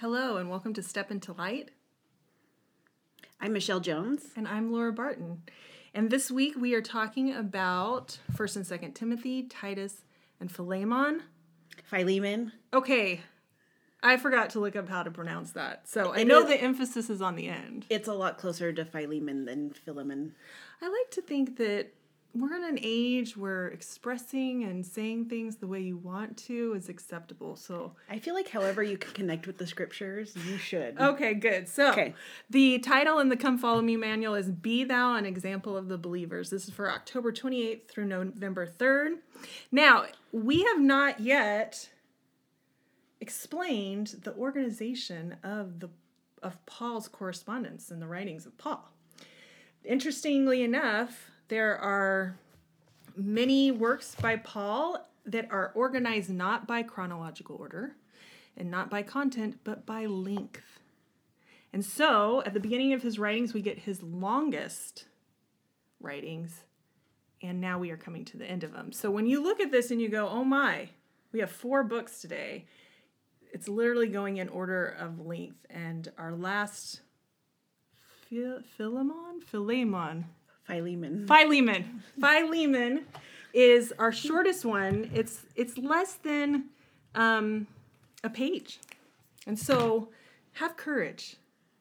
[0.00, 1.70] Hello, and welcome to Step into Light.
[3.40, 4.26] I'm Michelle Jones.
[4.36, 5.42] And I'm Laura Barton.
[5.92, 10.04] And this week we are talking about 1st and 2nd Timothy, Titus,
[10.38, 11.24] and Philemon.
[11.82, 12.52] Philemon.
[12.72, 13.22] Okay,
[14.00, 15.88] I forgot to look up how to pronounce that.
[15.88, 17.84] So I know the emphasis is on the end.
[17.90, 20.36] It's a lot closer to Philemon than Philemon.
[20.80, 21.92] I like to think that
[22.34, 26.88] we're in an age where expressing and saying things the way you want to is
[26.88, 27.56] acceptable.
[27.56, 30.98] So I feel like however you can connect with the scriptures, you should.
[31.00, 31.68] Okay, good.
[31.68, 32.14] So okay.
[32.50, 35.98] the title in the Come Follow Me manual is Be Thou an Example of the
[35.98, 36.50] Believers.
[36.50, 39.14] This is for October 28th through November 3rd.
[39.72, 41.88] Now, we have not yet
[43.20, 45.88] explained the organization of the
[46.40, 48.92] of Paul's correspondence and the writings of Paul.
[49.84, 52.36] Interestingly enough, there are
[53.16, 57.96] many works by Paul that are organized not by chronological order
[58.56, 60.80] and not by content, but by length.
[61.72, 65.04] And so, at the beginning of his writings, we get his longest
[66.00, 66.64] writings,
[67.42, 68.90] and now we are coming to the end of them.
[68.90, 70.88] So, when you look at this and you go, oh my,
[71.32, 72.64] we have four books today,
[73.52, 75.66] it's literally going in order of length.
[75.68, 77.00] And our last
[78.28, 79.40] Philemon?
[79.46, 80.26] Philemon.
[80.68, 81.26] Philemon.
[81.26, 82.02] Philemon.
[82.20, 83.06] Philemon
[83.54, 85.10] is our shortest one.
[85.14, 86.66] It's it's less than
[87.14, 87.66] um,
[88.22, 88.78] a page,
[89.46, 90.10] and so
[90.52, 91.36] have courage.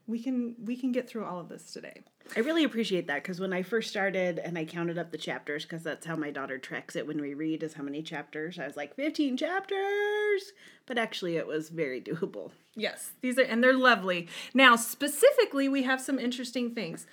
[0.08, 2.02] We can we can get through all of this today.
[2.36, 5.64] I really appreciate that because when I first started and I counted up the chapters,
[5.64, 8.60] because that's how my daughter tracks it when we read, is how many chapters.
[8.60, 10.52] I was like, 15 chapters!
[10.86, 12.52] But actually, it was very doable.
[12.76, 14.28] Yes, these are, and they're lovely.
[14.54, 17.08] Now, specifically, we have some interesting things.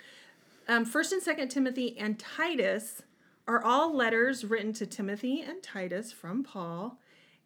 [0.67, 3.03] Um, First and Second Timothy and Titus
[3.47, 6.99] are all letters written to Timothy and Titus from Paul,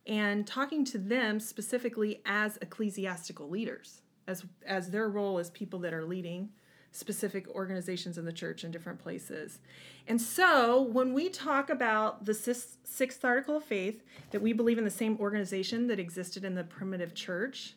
[0.08, 5.94] and talking to them specifically as ecclesiastical leaders, as as their role as people that
[5.94, 6.50] are leading
[6.92, 9.60] specific organizations in the church in different places.
[10.08, 14.02] And so, when we talk about the sixth article of faith,
[14.32, 17.76] that we believe in the same organization that existed in the primitive church,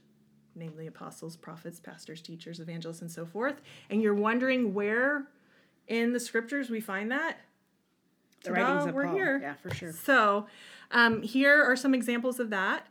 [0.54, 5.26] namely apostles, prophets, pastors, teachers, evangelists, and so forth, and you're wondering where
[5.88, 7.38] in the scriptures we find that,
[8.44, 9.14] the writings of we're Paul.
[9.14, 9.38] here.
[9.40, 9.92] Yeah, for sure.
[9.92, 10.46] So,
[10.90, 12.86] um, here are some examples of that.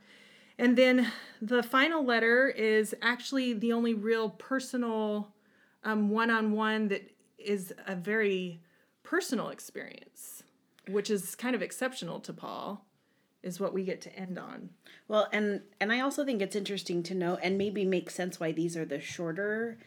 [0.58, 1.12] And then
[1.42, 5.34] the final letter is actually the only real personal
[5.84, 8.62] one on one that is a very
[9.04, 10.44] personal experience,
[10.88, 12.86] which is kind of exceptional to Paul
[13.44, 14.69] is what we get to end on.
[15.07, 18.52] Well, and and I also think it's interesting to know and maybe make sense why
[18.52, 19.78] these are the shorter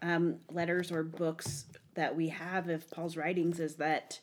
[0.00, 4.18] um, letters or books that we have of Paul's writings is that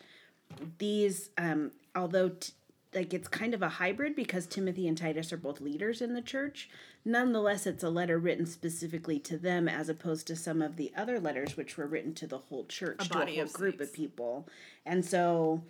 [0.80, 2.54] these um, although t-
[2.94, 6.22] like it's kind of a hybrid because Timothy and Titus are both leaders in the
[6.22, 6.70] church.
[7.06, 11.20] Nonetheless, it's a letter written specifically to them as opposed to some of the other
[11.20, 13.94] letters which were written to the whole church, a to a whole of group of
[13.94, 14.48] people.
[14.86, 15.64] And so,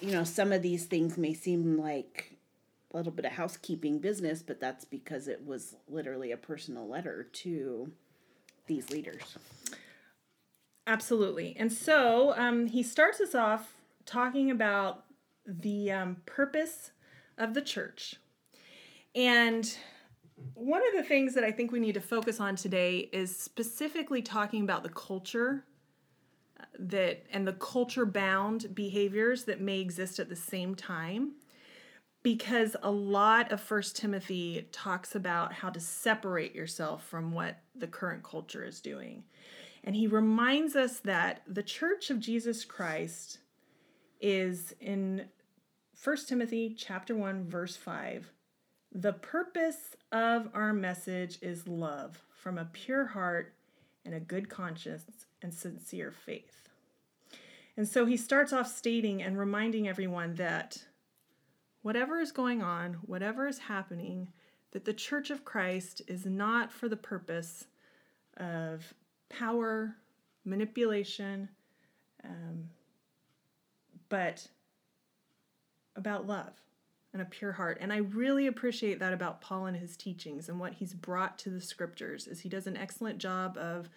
[0.00, 2.31] you know, some of these things may seem like
[2.96, 7.90] little bit of housekeeping business, but that's because it was literally a personal letter to
[8.66, 9.36] these leaders.
[10.86, 11.56] Absolutely.
[11.58, 15.04] And so um, he starts us off talking about
[15.46, 16.90] the um, purpose
[17.38, 18.16] of the church.
[19.14, 19.76] And
[20.54, 24.22] one of the things that I think we need to focus on today is specifically
[24.22, 25.64] talking about the culture
[26.58, 31.32] uh, that and the culture bound behaviors that may exist at the same time
[32.22, 37.86] because a lot of first timothy talks about how to separate yourself from what the
[37.86, 39.24] current culture is doing.
[39.84, 43.38] And he reminds us that the church of jesus christ
[44.20, 45.26] is in
[46.02, 48.30] 1 timothy chapter 1 verse 5
[48.94, 53.54] the purpose of our message is love from a pure heart
[54.04, 56.68] and a good conscience and sincere faith.
[57.76, 60.84] And so he starts off stating and reminding everyone that
[61.82, 64.28] whatever is going on, whatever is happening,
[64.72, 67.66] that the Church of Christ is not for the purpose
[68.36, 68.94] of
[69.28, 69.96] power,
[70.44, 71.48] manipulation,
[72.24, 72.70] um,
[74.08, 74.48] but
[75.96, 76.52] about love
[77.12, 77.78] and a pure heart.
[77.80, 81.50] And I really appreciate that about Paul and his teachings and what he's brought to
[81.50, 83.90] the scriptures is he does an excellent job of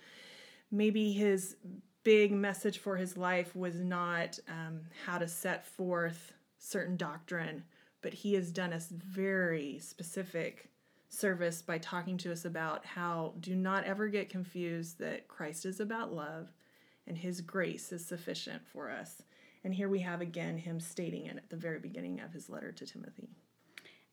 [0.71, 1.55] maybe his
[2.03, 7.63] big message for his life was not um, how to set forth certain doctrine
[8.01, 10.69] but he has done us very specific
[11.09, 15.79] service by talking to us about how do not ever get confused that Christ is
[15.79, 16.49] about love
[17.07, 19.21] and his grace is sufficient for us.
[19.63, 22.71] And here we have again him stating it at the very beginning of his letter
[22.71, 23.29] to Timothy.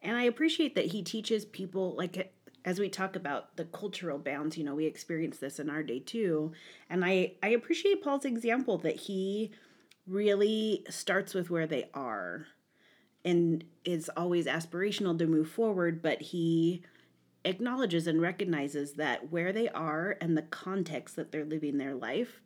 [0.00, 2.32] And I appreciate that he teaches people like
[2.64, 5.98] as we talk about the cultural bounds, you know, we experience this in our day
[5.98, 6.52] too.
[6.88, 9.50] And I, I appreciate Paul's example that he
[10.06, 12.46] really starts with where they are
[13.24, 16.82] and is always aspirational to move forward, but he
[17.44, 22.40] acknowledges and recognizes that where they are and the context that they're living their life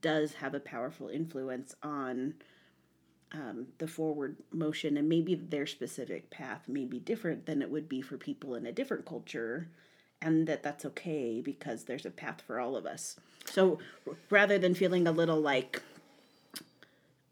[0.00, 2.34] does have a powerful influence on
[3.32, 7.88] um, the forward motion and maybe their specific path may be different than it would
[7.88, 9.68] be for people in a different culture
[10.22, 13.16] and that that's okay because there's a path for all of us.
[13.46, 13.78] So
[14.28, 15.82] rather than feeling a little like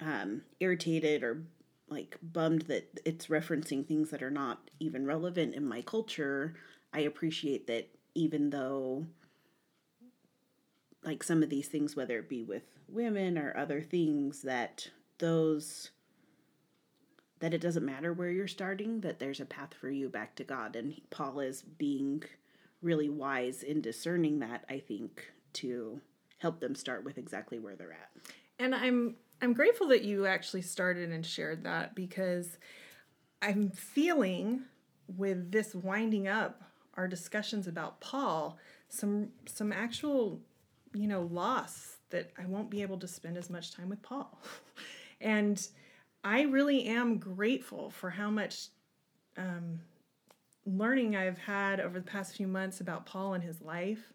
[0.01, 1.43] um, irritated or
[1.91, 6.55] like bummed that it's referencing things that are not even relevant in my culture
[6.93, 9.07] i appreciate that even though
[11.05, 15.91] like some of these things whether it be with women or other things that those
[17.41, 20.45] that it doesn't matter where you're starting that there's a path for you back to
[20.45, 20.77] god.
[20.77, 22.23] And paul is being
[22.83, 26.01] really wise in discerning that i think to
[26.39, 28.11] help them start with exactly where they're at.
[28.59, 32.59] And i'm i'm grateful that you actually started and shared that because
[33.43, 34.63] i'm feeling
[35.17, 36.63] with this winding up
[36.95, 38.59] our discussions about paul
[38.89, 40.41] some some actual
[40.95, 44.39] you know loss that i won't be able to spend as much time with paul
[45.21, 45.67] And
[46.25, 48.69] I really am grateful for how much
[49.37, 49.81] um,
[50.67, 54.13] learning I've had over the past few months about Paul and his life.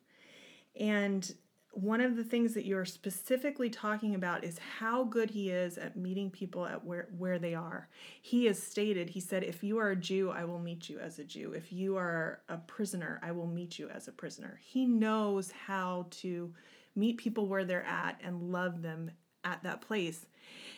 [0.79, 1.33] And
[1.75, 5.97] one of the things that you're specifically talking about is how good he is at
[5.97, 7.89] meeting people at where, where they are.
[8.21, 11.17] He has stated, he said, if you are a Jew, I will meet you as
[11.17, 11.53] a Jew.
[11.53, 14.59] If you are a prisoner, I will meet you as a prisoner.
[14.63, 16.53] He knows how to
[16.95, 19.09] meet people where they're at and love them
[19.43, 20.27] at that place.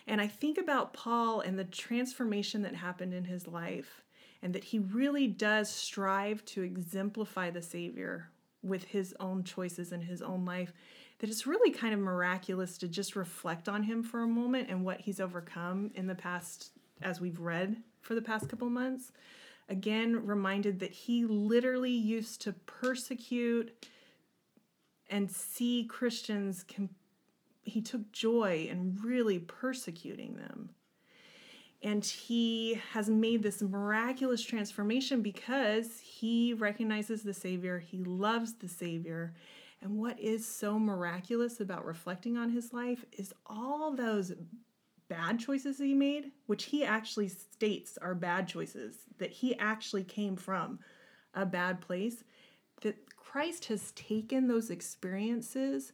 [0.08, 4.02] And I think about Paul and the transformation that happened in his life,
[4.42, 8.30] and that he really does strive to exemplify the Savior
[8.66, 10.74] with his own choices in his own life.
[11.20, 14.84] That it's really kind of miraculous to just reflect on him for a moment and
[14.84, 16.72] what he's overcome in the past,
[17.02, 19.12] as we've read for the past couple months.
[19.70, 23.72] Again, reminded that he literally used to persecute
[25.10, 26.66] and see Christians
[27.64, 30.70] he took joy in really persecuting them.
[31.84, 38.68] And he has made this miraculous transformation because he recognizes the Savior, he loves the
[38.68, 39.34] Savior.
[39.82, 44.34] And what is so miraculous about reflecting on his life is all those
[45.08, 50.36] bad choices he made, which he actually states are bad choices, that he actually came
[50.36, 50.80] from
[51.36, 52.24] a bad place,
[52.82, 55.94] that Christ has taken those experiences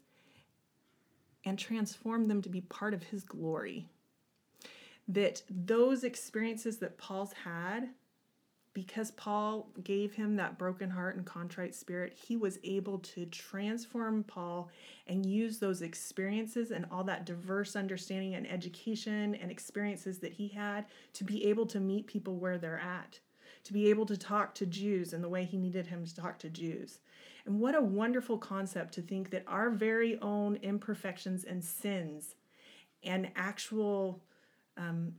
[1.44, 3.90] and transformed them to be part of his glory.
[5.14, 7.90] That those experiences that Paul's had,
[8.74, 14.24] because Paul gave him that broken heart and contrite spirit, he was able to transform
[14.24, 14.70] Paul
[15.08, 20.48] and use those experiences and all that diverse understanding and education and experiences that he
[20.48, 23.20] had to be able to meet people where they're at,
[23.66, 26.40] to be able to talk to Jews in the way he needed him to talk
[26.40, 27.02] to Jews,
[27.46, 32.36] and what a wonderful concept to think that our very own imperfections and sins
[33.04, 34.22] and actual
[34.78, 35.14] um,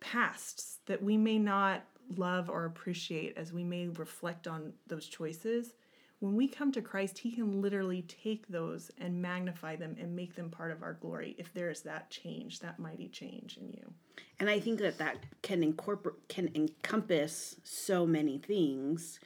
[0.00, 1.84] pasts that we may not
[2.16, 5.74] love or appreciate as we may reflect on those choices,
[6.22, 10.36] when we come to Christ, He can literally take those and magnify them and make
[10.36, 13.92] them part of our glory if there is that change, that mighty change in you.
[14.38, 19.18] And I think that that can incorporate, can encompass so many things,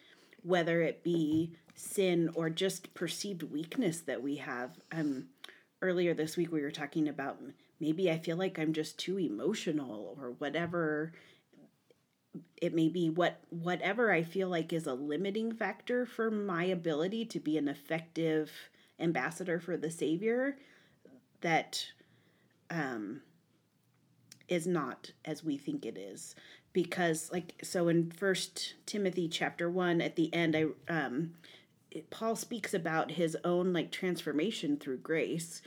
[0.43, 4.78] whether it be sin or just perceived weakness that we have.
[4.90, 5.26] Um,
[5.83, 7.38] earlier this week, we were talking about
[7.80, 11.12] maybe I feel like I'm just too emotional or whatever
[12.61, 17.25] it may be what whatever I feel like is a limiting factor for my ability
[17.26, 18.50] to be an effective
[18.99, 20.56] ambassador for the Savior
[21.40, 21.87] that
[22.71, 23.21] um,
[24.49, 26.35] is not as we think it is
[26.73, 31.33] because like so in first timothy chapter 1 at the end i um
[32.11, 35.62] Paul speaks about his own like transformation through grace.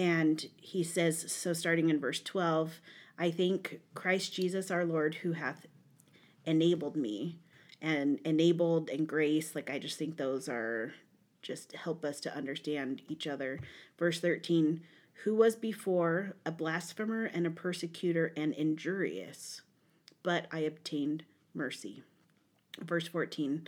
[0.00, 2.80] And he says, so starting in verse 12,
[3.18, 5.66] I thank Christ Jesus our Lord who hath
[6.46, 7.38] enabled me.
[7.82, 10.92] And enabled and grace, like I just think those are
[11.42, 13.58] just help us to understand each other.
[13.98, 14.82] Verse 13,
[15.24, 19.62] who was before a blasphemer and a persecutor and injurious,
[20.22, 22.02] but I obtained mercy.
[22.78, 23.66] Verse 14,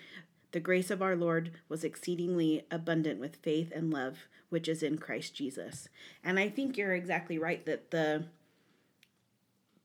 [0.53, 4.19] the grace of our Lord was exceedingly abundant with faith and love,
[4.51, 5.89] which is in Christ Jesus.
[6.23, 8.27] And I think you're exactly right that the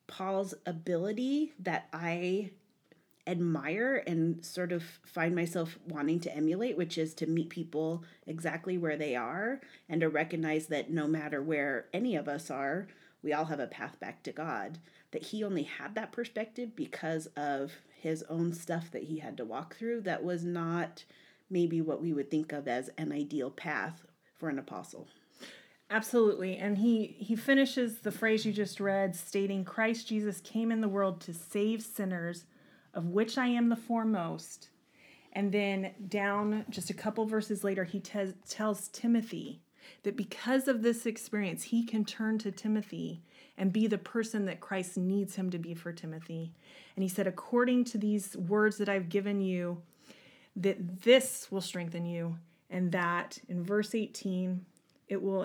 [0.08, 2.52] Paul's ability that I
[3.26, 8.78] admire and sort of find myself wanting to emulate, which is to meet people exactly
[8.78, 9.60] where they are
[9.90, 12.88] and to recognize that no matter where any of us are,
[13.22, 14.80] we all have a path back to God.
[15.12, 19.46] That he only had that perspective because of his own stuff that he had to
[19.46, 21.04] walk through that was not
[21.50, 24.06] maybe what we would think of as an ideal path
[24.38, 25.08] for an apostle.
[25.90, 26.58] Absolutely.
[26.58, 30.90] And he he finishes the phrase you just read stating Christ Jesus came in the
[30.90, 32.46] world to save sinners
[32.94, 34.70] of which I am the foremost.
[35.32, 39.62] And then down just a couple verses later he te- tells Timothy
[40.04, 43.22] that because of this experience he can turn to Timothy
[43.58, 46.54] and be the person that Christ needs him to be for Timothy.
[46.96, 49.82] And he said according to these words that I've given you
[50.56, 52.38] that this will strengthen you
[52.70, 54.66] and that in verse 18
[55.08, 55.44] it will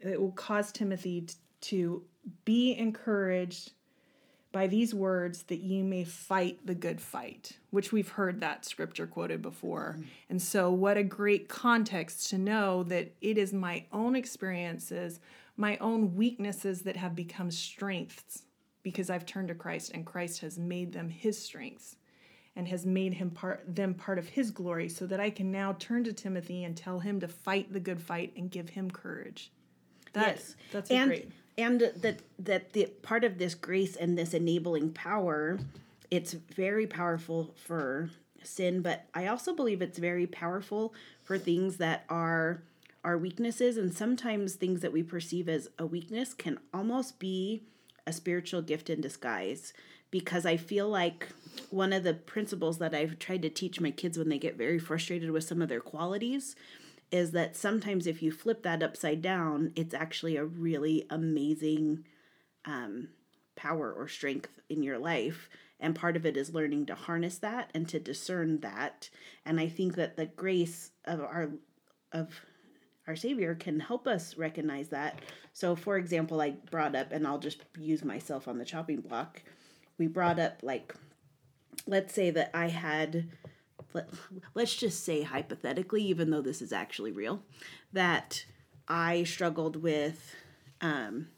[0.00, 1.26] it will cause Timothy
[1.62, 2.02] to
[2.44, 3.72] be encouraged
[4.52, 9.06] by these words that you may fight the good fight, which we've heard that scripture
[9.06, 9.96] quoted before.
[9.96, 10.08] Mm-hmm.
[10.28, 15.20] And so, what a great context to know that it is my own experiences,
[15.56, 18.42] my own weaknesses that have become strengths
[18.82, 21.96] because I've turned to Christ and Christ has made them his strengths
[22.56, 25.74] and has made him part them part of his glory so that I can now
[25.78, 29.50] turn to Timothy and tell him to fight the good fight and give him courage.
[30.12, 31.30] That, yes, that's and, great.
[31.56, 35.58] And that that the part of this grace and this enabling power,
[36.10, 38.10] it's very powerful for
[38.42, 42.62] sin, but I also believe it's very powerful for things that are
[43.04, 47.64] our weaknesses and sometimes things that we perceive as a weakness can almost be
[48.06, 49.72] a spiritual gift in disguise
[50.10, 51.28] because I feel like
[51.70, 54.78] one of the principles that I've tried to teach my kids when they get very
[54.78, 56.54] frustrated with some of their qualities
[57.10, 62.04] is that sometimes if you flip that upside down, it's actually a really amazing
[62.64, 63.08] um,
[63.56, 65.48] power or strength in your life.
[65.80, 69.10] And part of it is learning to harness that and to discern that.
[69.44, 71.50] And I think that the grace of our
[72.12, 72.40] of
[73.06, 75.20] our Savior can help us recognize that.
[75.52, 79.42] So, for example, I brought up, and I'll just use myself on the chopping block.
[79.98, 80.94] We brought up like,
[81.86, 83.28] let's say that I had
[83.94, 84.08] let,
[84.54, 87.42] let's just say hypothetically, even though this is actually real,
[87.92, 88.44] that
[88.88, 90.34] I struggled with
[90.80, 91.28] um,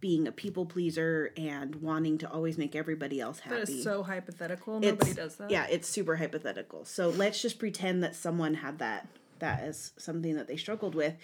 [0.00, 3.56] being a people pleaser and wanting to always make everybody else happy.
[3.56, 4.80] That is so hypothetical.
[4.80, 5.50] Nobody it's, does that.
[5.50, 6.84] Yeah, it's super hypothetical.
[6.84, 9.08] So let's just pretend that someone had that
[9.40, 11.14] that as something that they struggled with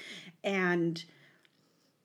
[0.43, 1.05] and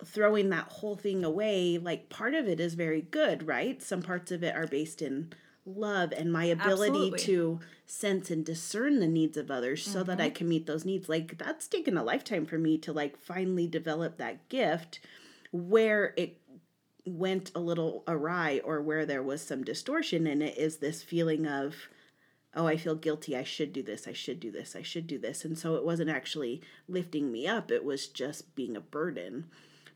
[0.03, 4.31] throwing that whole thing away like part of it is very good right some parts
[4.31, 5.33] of it are based in
[5.67, 7.19] love and my ability Absolutely.
[7.19, 9.93] to sense and discern the needs of others mm-hmm.
[9.93, 10.35] so that I mm-hmm.
[10.35, 11.09] can meet those needs.
[11.09, 14.99] Like that's taken a lifetime for me to like finally develop that gift
[15.51, 16.39] where it
[17.05, 21.47] went a little awry or where there was some distortion in it is this feeling
[21.47, 21.75] of
[22.57, 25.17] oh i feel guilty i should do this i should do this i should do
[25.17, 29.45] this and so it wasn't actually lifting me up it was just being a burden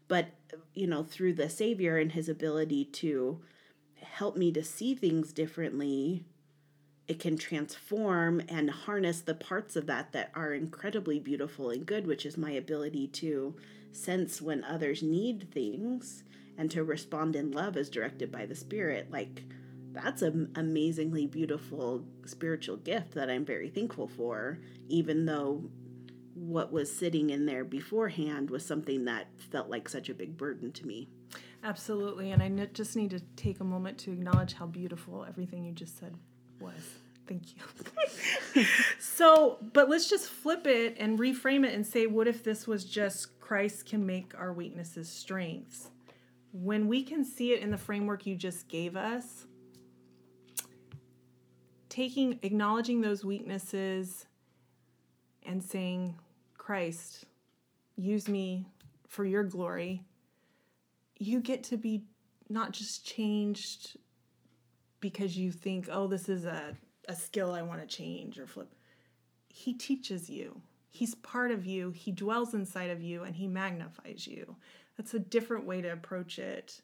[0.08, 0.28] but
[0.74, 3.42] you know through the savior and his ability to
[4.02, 6.24] help me to see things differently,
[7.08, 12.08] it can transform and harness the parts of that that are incredibly beautiful and good,
[12.08, 13.56] which is my ability to
[13.92, 16.24] sense when others need things
[16.58, 19.12] and to respond in love as directed by the Spirit.
[19.12, 19.44] Like,
[19.94, 25.70] that's an amazingly beautiful spiritual gift that I'm very thankful for, even though
[26.34, 30.72] what was sitting in there beforehand was something that felt like such a big burden
[30.72, 31.10] to me.
[31.64, 32.32] Absolutely.
[32.32, 36.00] And I just need to take a moment to acknowledge how beautiful everything you just
[36.00, 36.16] said
[36.60, 36.96] was.
[37.28, 38.66] Thank you.
[39.00, 42.84] so, but let's just flip it and reframe it and say, what if this was
[42.84, 45.90] just Christ can make our weaknesses strengths?
[46.52, 49.46] When we can see it in the framework you just gave us,
[51.92, 54.26] taking, acknowledging those weaknesses
[55.46, 56.16] and saying,
[56.58, 57.26] Christ,
[57.96, 58.66] use me
[59.08, 60.04] for your glory
[61.22, 62.02] you get to be
[62.50, 63.96] not just changed
[65.02, 66.76] because you think, oh, this is a,
[67.08, 68.74] a skill I want to change or flip.
[69.48, 70.60] He teaches you.
[70.90, 71.92] He's part of you.
[71.92, 74.56] He dwells inside of you and he magnifies you.
[74.98, 76.82] That's a different way to approach it.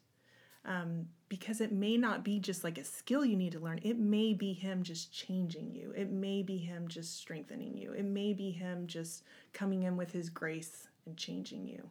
[0.68, 3.80] Um, because it may not be just like a skill you need to learn.
[3.82, 5.92] It may be him just changing you.
[5.96, 7.92] It may be him just strengthening you.
[7.92, 11.88] It may be him just coming in with his grace and changing you.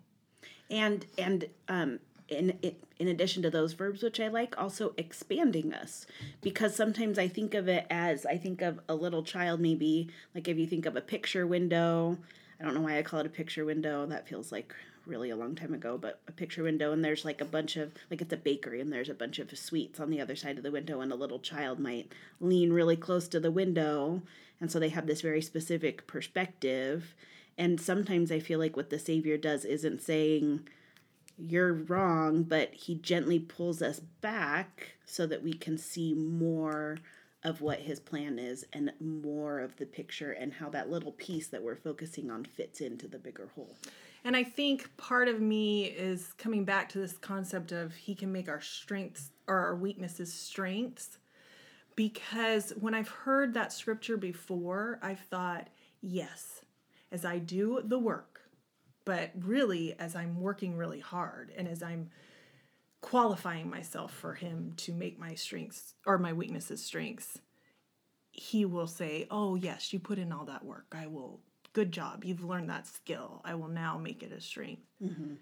[0.70, 2.58] And and um, in
[3.00, 6.06] in addition to those verbs which I like also expanding us
[6.42, 10.48] because sometimes I think of it as I think of a little child maybe like
[10.48, 12.18] if you think of a picture window
[12.60, 14.74] I don't know why I call it a picture window that feels like
[15.08, 17.94] really a long time ago, but a picture window, and there's like a bunch of,
[18.12, 20.64] like it's a bakery, and there's a bunch of sweets on the other side of
[20.64, 24.22] the window, and a little child might lean really close to the window.
[24.60, 27.14] And so they have this very specific perspective.
[27.58, 30.68] And sometimes I feel like what the Savior does isn't saying,
[31.38, 36.98] you're wrong, but he gently pulls us back so that we can see more
[37.44, 41.48] of what his plan is and more of the picture and how that little piece
[41.48, 43.76] that we're focusing on fits into the bigger whole.
[44.24, 48.32] And I think part of me is coming back to this concept of he can
[48.32, 51.18] make our strengths or our weaknesses strengths.
[51.96, 55.70] Because when I've heard that scripture before, I've thought,
[56.02, 56.62] yes,
[57.12, 58.42] as I do the work,
[59.06, 62.10] but really as I'm working really hard and as I'm
[63.02, 67.40] qualifying myself for him to make my strengths or my weaknesses strengths,
[68.32, 70.86] he will say, Oh, yes, you put in all that work.
[70.92, 71.40] I will,
[71.78, 72.26] good job.
[72.26, 73.40] You've learned that skill.
[73.46, 74.82] I will now make it a strength.
[75.00, 75.36] Mm-hmm.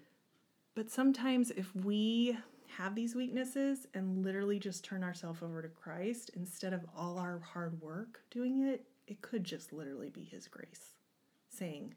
[0.74, 2.36] But sometimes if we
[2.76, 7.38] have these weaknesses and literally just turn ourselves over to Christ instead of all our
[7.38, 10.92] hard work doing it, it could just literally be His grace
[11.48, 11.94] saying,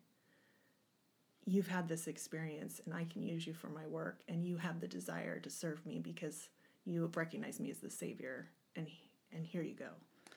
[1.43, 4.79] you've had this experience and I can use you for my work and you have
[4.79, 6.48] the desire to serve me because
[6.86, 8.88] you recognize me as the savior and
[9.34, 9.89] and here you go.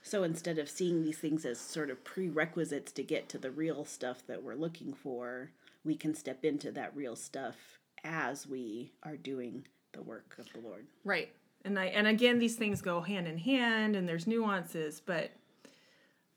[0.02, 3.84] So instead of seeing these things as sort of prerequisites to get to the real
[3.84, 5.50] stuff that we're looking for,
[5.84, 10.66] we can step into that real stuff as we are doing the work of the
[10.66, 10.86] Lord.
[11.04, 11.30] Right.
[11.64, 15.30] And I and again these things go hand in hand and there's nuances, but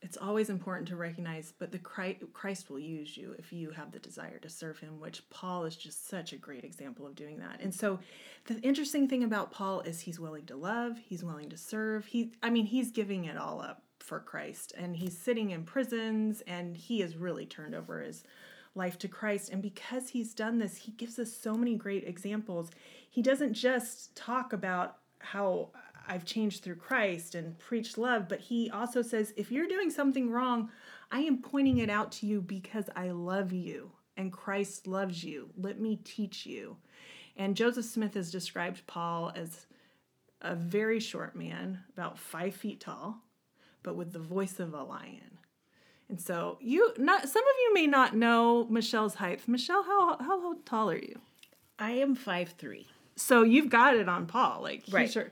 [0.06, 4.00] it's always important to recognize but the christ will use you if you have the
[4.00, 7.60] desire to serve him which paul is just such a great example of doing that.
[7.60, 8.00] And so
[8.46, 12.06] the interesting thing about paul is he's willing to love he's willing to serve.
[12.06, 16.42] He i mean he's giving it all up for christ and he's sitting in prisons
[16.46, 18.24] and he has really turned over his
[18.76, 19.50] life to christ.
[19.50, 22.70] And because he's done this he gives us so many great examples.
[23.10, 25.70] He doesn't just talk about how
[26.08, 30.30] I've changed through Christ and preached love, but he also says, if you're doing something
[30.30, 30.70] wrong,
[31.12, 35.50] I am pointing it out to you because I love you and Christ loves you.
[35.58, 36.78] Let me teach you.
[37.38, 39.66] And Joseph Smith has described Paul as
[40.42, 43.22] a very short man, about five feet tall,
[43.84, 45.40] but with the voice of a lion.
[46.08, 49.42] And so you not some of you may not know Michelle's height.
[49.48, 51.20] Michelle, how how tall are you?
[51.80, 52.88] I am five three.
[53.16, 55.12] So you've got it on Paul, like right.
[55.12, 55.32] Sure.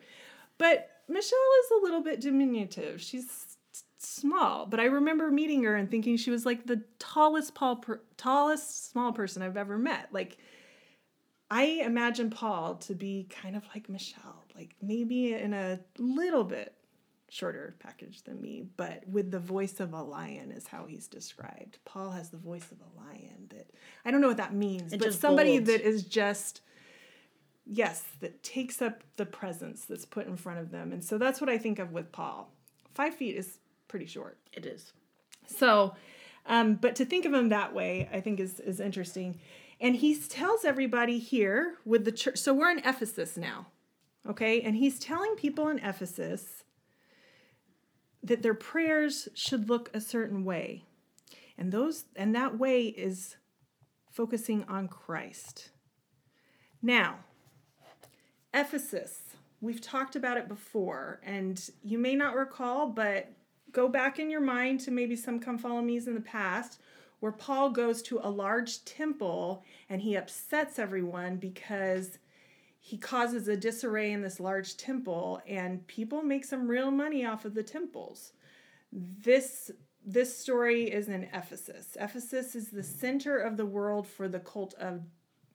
[0.58, 3.02] But Michelle is a little bit diminutive.
[3.02, 3.58] She's
[3.98, 8.02] small, but I remember meeting her and thinking she was like the tallest Paul per,
[8.18, 10.10] tallest small person I've ever met.
[10.12, 10.38] Like
[11.50, 16.74] I imagine Paul to be kind of like Michelle, like maybe in a little bit
[17.30, 21.80] shorter package than me, but with the voice of a lion is how he's described.
[21.86, 23.68] Paul has the voice of a lion that
[24.06, 25.68] I don't know what that means, but somebody bold.
[25.68, 26.62] that is just
[27.66, 30.92] yes, that takes up the presence that's put in front of them.
[30.92, 32.52] And so that's what I think of with Paul.
[32.94, 34.38] Five feet is pretty short.
[34.54, 34.94] It is.
[35.46, 35.96] So,
[36.46, 39.40] um, but to think of him that way, I think is, is interesting.
[39.80, 42.38] And he tells everybody here with the church.
[42.38, 43.68] So we're in Ephesus now,
[44.28, 44.62] okay?
[44.62, 46.64] And he's telling people in Ephesus
[48.22, 50.86] that their prayers should look a certain way.
[51.58, 53.36] And those and that way is
[54.12, 55.72] focusing on Christ.
[56.82, 57.20] Now,
[58.54, 59.22] Ephesus.
[59.62, 63.32] We've talked about it before, and you may not recall, but
[63.72, 66.80] go back in your mind to maybe some come follow me's in the past
[67.24, 72.20] where Paul goes to a large temple and he upsets everyone because
[72.82, 77.46] he causes a disarray in this large temple and people make some real money off
[77.46, 78.34] of the temples.
[78.92, 79.72] This
[80.06, 81.96] this story is in Ephesus.
[81.98, 85.04] Ephesus is the center of the world for the cult of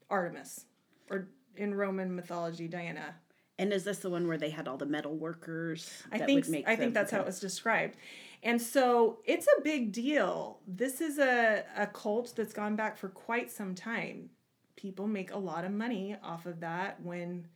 [0.08, 0.64] Artemis
[1.10, 3.14] or in Roman mythology, Diana.
[3.58, 6.04] And is this the one where they had all the metal workers?
[6.12, 7.96] I think I think that's how it was described.
[8.42, 10.60] And so it's a big deal.
[10.66, 14.30] This is a, a cult that's gone back for quite some time.
[14.76, 17.48] People make a lot of money off of that when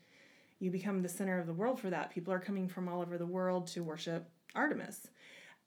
[0.58, 2.10] you become the center of the world for that.
[2.10, 5.08] People are coming from all over the world to worship Artemis.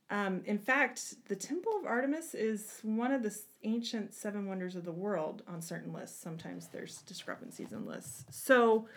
[0.09, 4.85] Um, in fact, the Temple of Artemis is one of the ancient seven wonders of
[4.85, 6.19] the world on certain lists.
[6.21, 8.25] Sometimes there's discrepancies in lists.
[8.29, 8.87] So,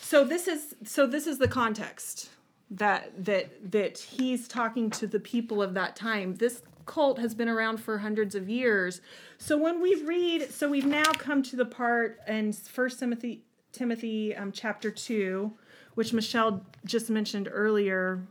[0.00, 2.30] so this is so this is the context
[2.70, 6.36] that that that he's talking to the people of that time.
[6.36, 9.00] This cult has been around for hundreds of years.
[9.38, 14.36] So when we read, so we've now come to the part in First Timothy Timothy
[14.36, 15.52] um, chapter two,
[15.94, 18.24] which Michelle just mentioned earlier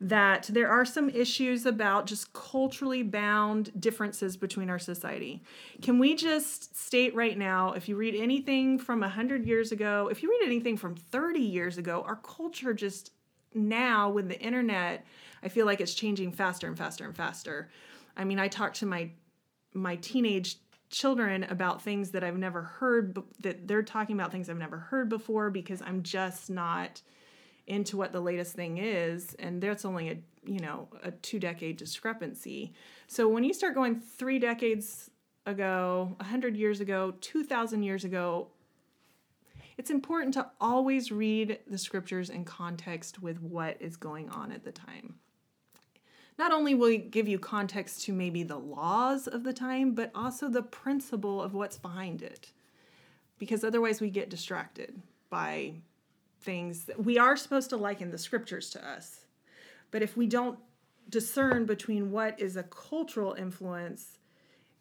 [0.00, 5.42] that there are some issues about just culturally bound differences between our society.
[5.82, 10.22] Can we just state right now if you read anything from 100 years ago, if
[10.22, 13.10] you read anything from 30 years ago, our culture just
[13.54, 15.04] now with the internet,
[15.42, 17.68] I feel like it's changing faster and faster and faster.
[18.16, 19.10] I mean, I talk to my
[19.74, 20.56] my teenage
[20.90, 25.08] children about things that I've never heard that they're talking about things I've never heard
[25.08, 27.02] before because I'm just not
[27.68, 31.76] into what the latest thing is and that's only a you know a two decade
[31.76, 32.72] discrepancy.
[33.06, 35.10] So when you start going three decades
[35.46, 38.48] ago 100 years ago 2000 years ago
[39.76, 44.64] it's important to always read the scriptures in context with what is going on at
[44.64, 45.14] the time.
[46.38, 50.10] Not only will it give you context to maybe the laws of the time but
[50.14, 52.52] also the principle of what's behind it.
[53.38, 55.00] Because otherwise we get distracted
[55.30, 55.74] by
[56.40, 56.84] things.
[56.86, 59.26] That we are supposed to liken the scriptures to us.
[59.90, 60.58] But if we don't
[61.08, 64.18] discern between what is a cultural influence,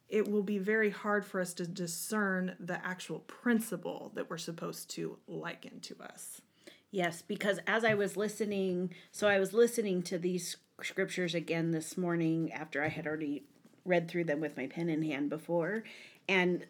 [0.09, 4.89] it will be very hard for us to discern the actual principle that we're supposed
[4.91, 6.41] to liken to us.
[6.91, 11.97] Yes, because as I was listening, so I was listening to these scriptures again this
[11.97, 13.43] morning after I had already
[13.83, 15.83] read through them with my pen in hand before.
[16.29, 16.65] And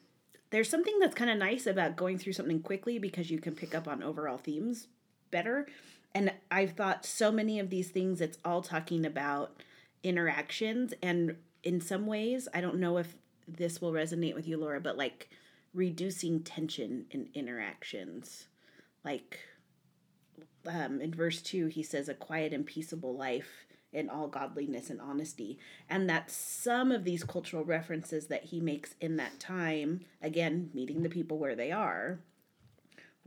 [0.50, 3.76] there's something that's kind of nice about going through something quickly because you can pick
[3.76, 4.88] up on overall themes
[5.30, 5.68] better.
[6.16, 9.62] And I've thought so many of these things, it's all talking about
[10.04, 10.94] interactions.
[11.04, 13.16] And in some ways, I don't know if
[13.48, 15.30] this will resonate with you, Laura, but like
[15.74, 18.48] reducing tension in interactions.
[19.04, 19.40] Like
[20.66, 25.02] um, in verse 2, he says, a quiet and peaceable life in all godliness and
[25.02, 25.58] honesty.
[25.90, 31.04] And that some of these cultural references that he makes in that time, again, meeting
[31.04, 32.20] the people where they are,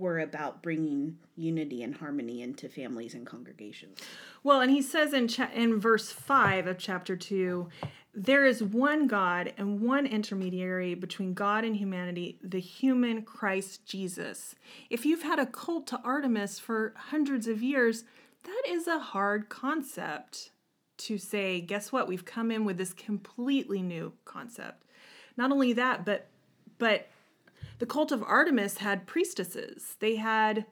[0.00, 3.98] were about bringing unity and harmony into families and congregations.
[4.42, 7.68] Well, and he says in cha- in verse 5 of chapter 2,
[8.14, 14.56] there is one God and one intermediary between God and humanity, the human Christ Jesus.
[14.88, 18.04] If you've had a cult to Artemis for hundreds of years,
[18.44, 20.50] that is a hard concept
[20.98, 22.08] to say, guess what?
[22.08, 24.84] We've come in with this completely new concept.
[25.36, 26.26] Not only that, but
[26.78, 27.08] but
[27.78, 29.96] the cult of Artemis had priestesses.
[30.00, 30.66] They had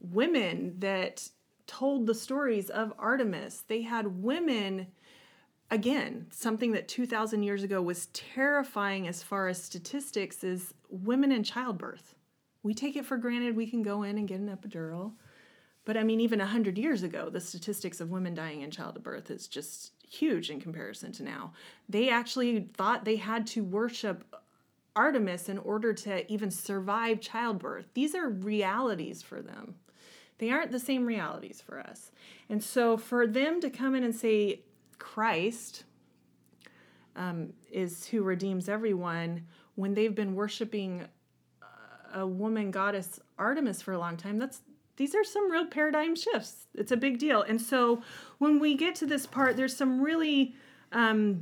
[0.00, 1.28] women that
[1.66, 3.64] told the stories of Artemis.
[3.66, 4.88] They had women
[5.70, 11.42] again, something that 2000 years ago was terrifying as far as statistics is women in
[11.42, 12.14] childbirth.
[12.62, 15.12] We take it for granted we can go in and get an epidural.
[15.84, 19.46] But I mean, even 100 years ago, the statistics of women dying in childbirth is
[19.46, 21.52] just huge in comparison to now.
[21.88, 24.24] They actually thought they had to worship
[24.96, 27.86] Artemis in order to even survive childbirth.
[27.94, 29.74] These are realities for them.
[30.38, 32.12] They aren't the same realities for us.
[32.48, 34.60] And so for them to come in and say,
[34.98, 35.84] Christ
[37.16, 41.06] um, is who redeems everyone, when they've been worshiping
[42.14, 44.62] a woman goddess Artemis for a long time, that's
[44.96, 46.66] these are some real paradigm shifts.
[46.74, 47.42] It's a big deal.
[47.42, 48.02] And so
[48.38, 50.54] when we get to this part, there's some really
[50.92, 51.40] um,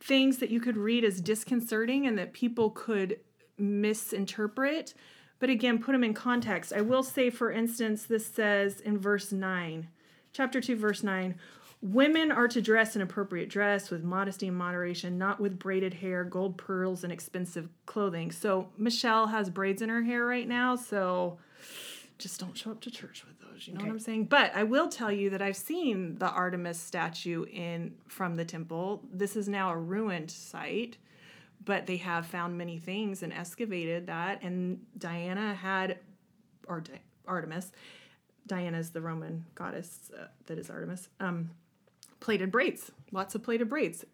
[0.00, 3.20] things that you could read as disconcerting and that people could
[3.58, 4.94] misinterpret.
[5.38, 6.72] But again, put them in context.
[6.72, 9.88] I will say, for instance, this says in verse 9,
[10.32, 11.36] chapter 2, verse 9
[11.82, 16.24] Women are to dress in appropriate dress with modesty and moderation, not with braided hair,
[16.24, 18.30] gold pearls, and expensive clothing.
[18.32, 21.38] So, Michelle has braids in her hair right now, so
[22.20, 23.66] just don't show up to church with those.
[23.66, 23.88] You know okay.
[23.88, 24.24] what I'm saying?
[24.26, 29.02] But I will tell you that I've seen the Artemis statue in from the temple.
[29.12, 30.98] This is now a ruined site,
[31.64, 34.42] but they have found many things and excavated that.
[34.42, 35.98] And Diana had,
[36.68, 37.72] or Di- Artemis,
[38.46, 41.08] Diana is the Roman goddess uh, that is Artemis.
[41.20, 41.50] Um,
[42.20, 44.04] plaited braids, lots of plaited braids.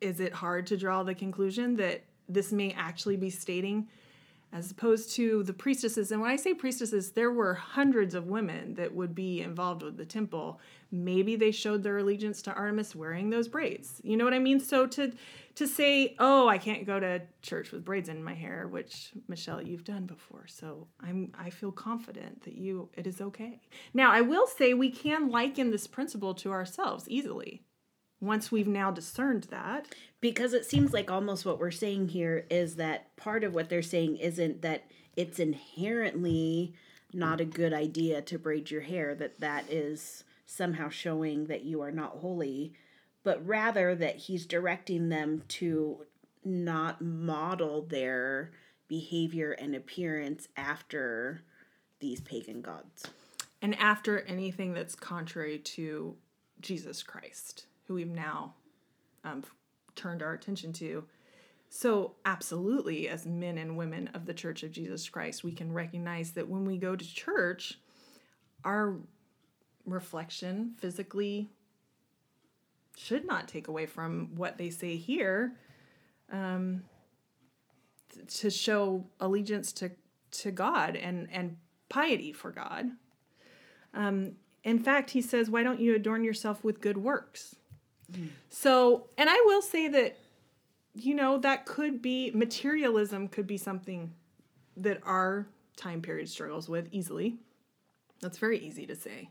[0.00, 3.88] Is it hard to draw the conclusion that this may actually be stating?
[4.52, 6.12] As opposed to the priestesses.
[6.12, 9.96] And when I say priestesses, there were hundreds of women that would be involved with
[9.96, 10.60] the temple.
[10.90, 14.00] Maybe they showed their allegiance to Artemis wearing those braids.
[14.04, 14.60] You know what I mean?
[14.60, 15.12] So to
[15.54, 19.62] to say, "Oh, I can't go to church with braids in my hair," which Michelle
[19.62, 20.46] you've done before.
[20.46, 23.60] So I'm I feel confident that you it is okay.
[23.94, 27.62] Now, I will say we can liken this principle to ourselves easily
[28.22, 29.88] once we've now discerned that.
[30.20, 33.82] Because it seems like almost what we're saying here is that part of what they're
[33.82, 34.84] saying isn't that
[35.16, 36.72] it's inherently
[37.12, 41.82] not a good idea to braid your hair, that that is somehow showing that you
[41.82, 42.72] are not holy,
[43.24, 46.06] but rather that he's directing them to
[46.44, 48.52] not model their
[48.88, 51.42] behavior and appearance after
[52.00, 53.06] these pagan gods.
[53.60, 56.16] And after anything that's contrary to
[56.60, 58.54] Jesus Christ, who we've now
[59.24, 59.42] um,
[59.94, 61.04] turned our attention to.
[61.68, 66.32] So, absolutely, as men and women of the Church of Jesus Christ, we can recognize
[66.32, 67.78] that when we go to church,
[68.62, 68.96] our
[69.86, 71.48] reflection physically
[72.96, 75.56] should not take away from what they say here
[76.30, 76.82] um,
[78.28, 79.90] to show allegiance to,
[80.30, 81.56] to God and, and
[81.88, 82.90] piety for God.
[83.94, 84.32] Um,
[84.64, 87.56] in fact, he says, Why don't you adorn yourself with good works?
[88.50, 90.18] So, and I will say that,
[90.94, 94.12] you know, that could be materialism, could be something
[94.76, 95.46] that our
[95.76, 97.36] time period struggles with easily.
[98.20, 99.28] That's very easy to say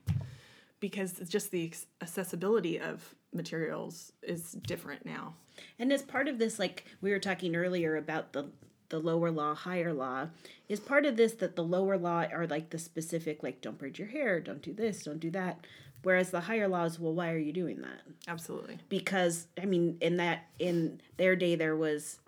[0.80, 5.36] because just the accessibility of materials is different now.
[5.80, 8.50] And as part of this, like we were talking earlier about the
[8.90, 10.28] the lower law, higher law,
[10.68, 13.98] is part of this that the lower law are like the specific, like don't braid
[13.98, 15.66] your hair, don't do this, don't do that.
[16.04, 18.02] Whereas the higher laws, well, why are you doing that?
[18.28, 18.80] Absolutely.
[18.90, 22.20] Because I mean, in that in their day there was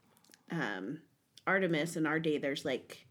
[0.51, 0.99] um,
[1.47, 3.05] Artemis, in our day there's like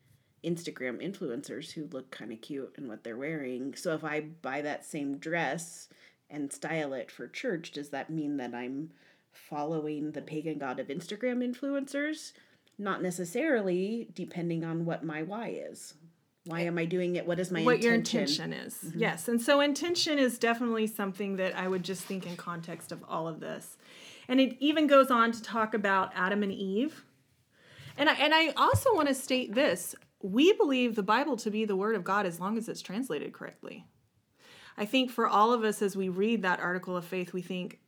[0.44, 3.74] Instagram influencers who look kind of cute in what they're wearing.
[3.74, 5.88] So if I buy that same dress
[6.30, 8.90] and style it for church, does that mean that I'm
[9.32, 12.32] following the pagan god of Instagram influencers?
[12.78, 15.94] Not necessarily, depending on what my why is.
[16.44, 17.26] Why am I doing it?
[17.26, 17.84] What is my what intention?
[17.84, 18.74] your intention is?
[18.74, 18.98] Mm-hmm.
[18.98, 23.04] Yes, and so intention is definitely something that I would just think in context of
[23.08, 23.76] all of this,
[24.28, 27.04] and it even goes on to talk about Adam and Eve,
[27.96, 31.64] and I, and I also want to state this: we believe the Bible to be
[31.64, 33.86] the Word of God as long as it's translated correctly.
[34.76, 37.78] I think for all of us, as we read that article of faith, we think,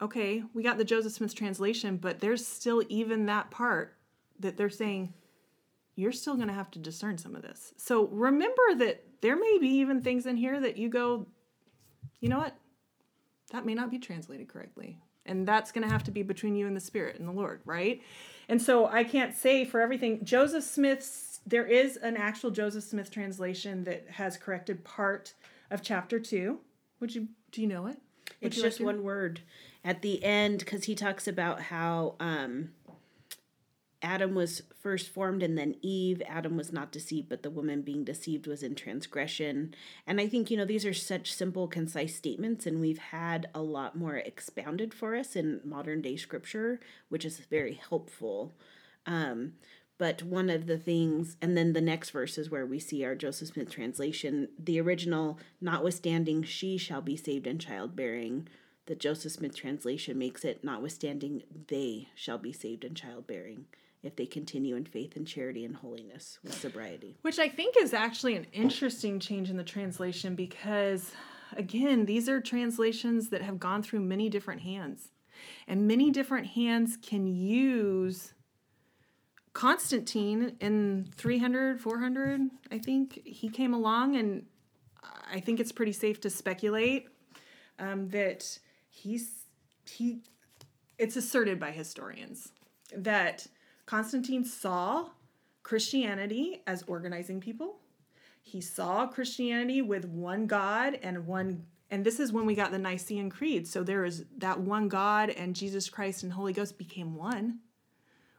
[0.00, 3.96] okay, we got the Joseph Smith translation, but there's still even that part
[4.38, 5.12] that they're saying
[5.96, 7.72] you're still going to have to discern some of this.
[7.76, 11.26] So remember that there may be even things in here that you go,
[12.20, 12.56] you know what?
[13.52, 14.98] That may not be translated correctly.
[15.26, 17.60] And that's going to have to be between you and the Spirit and the Lord,
[17.64, 18.02] right?
[18.48, 20.24] And so I can't say for everything.
[20.24, 25.34] Joseph Smith's, there is an actual Joseph Smith translation that has corrected part
[25.70, 26.60] of chapter two.
[27.00, 27.96] Would you, do you know it?
[28.42, 29.40] Would it's just like one word
[29.84, 32.70] at the end because he talks about how um,
[34.04, 36.20] Adam was first formed and then Eve.
[36.28, 39.74] Adam was not deceived, but the woman being deceived was in transgression.
[40.06, 43.62] And I think, you know, these are such simple, concise statements, and we've had a
[43.62, 48.52] lot more expounded for us in modern day scripture, which is very helpful.
[49.06, 49.54] Um,
[49.96, 53.14] but one of the things, and then the next verse is where we see our
[53.14, 54.48] Joseph Smith translation.
[54.58, 58.48] The original, notwithstanding, she shall be saved in childbearing.
[58.84, 63.64] The Joseph Smith translation makes it, notwithstanding, they shall be saved in childbearing
[64.04, 67.16] if they continue in faith and charity and holiness with sobriety.
[67.22, 71.12] Which I think is actually an interesting change in the translation because,
[71.56, 75.08] again, these are translations that have gone through many different hands.
[75.66, 78.34] And many different hands can use
[79.54, 82.40] Constantine in 300, 400,
[82.70, 83.20] I think.
[83.24, 84.44] He came along, and
[85.32, 87.08] I think it's pretty safe to speculate
[87.78, 88.58] um, that
[88.90, 89.46] he's,
[89.86, 90.20] he,
[90.98, 92.52] it's asserted by historians
[92.96, 93.46] that
[93.86, 95.08] Constantine saw
[95.62, 97.76] Christianity as organizing people.
[98.42, 102.78] He saw Christianity with one God and one and this is when we got the
[102.78, 103.68] Nicene Creed.
[103.68, 107.60] So there is that one God and Jesus Christ and Holy Ghost became one.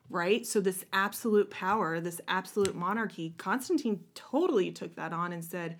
[0.09, 0.45] Right?
[0.45, 5.77] So this absolute power, this absolute monarchy, Constantine totally took that on and said,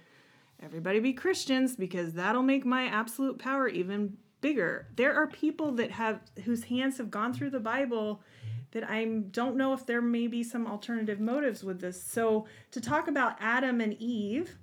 [0.64, 4.88] everybody be Christians because that'll make my absolute power even bigger.
[4.96, 8.22] There are people that have whose hands have gone through the Bible
[8.76, 12.04] that I don't know if there may be some alternative motives with this.
[12.04, 14.58] So, to talk about Adam and Eve,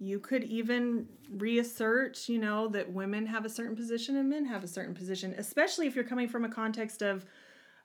[0.00, 4.64] you could even reassert, you know, that women have a certain position and men have
[4.64, 7.24] a certain position, especially if you're coming from a context of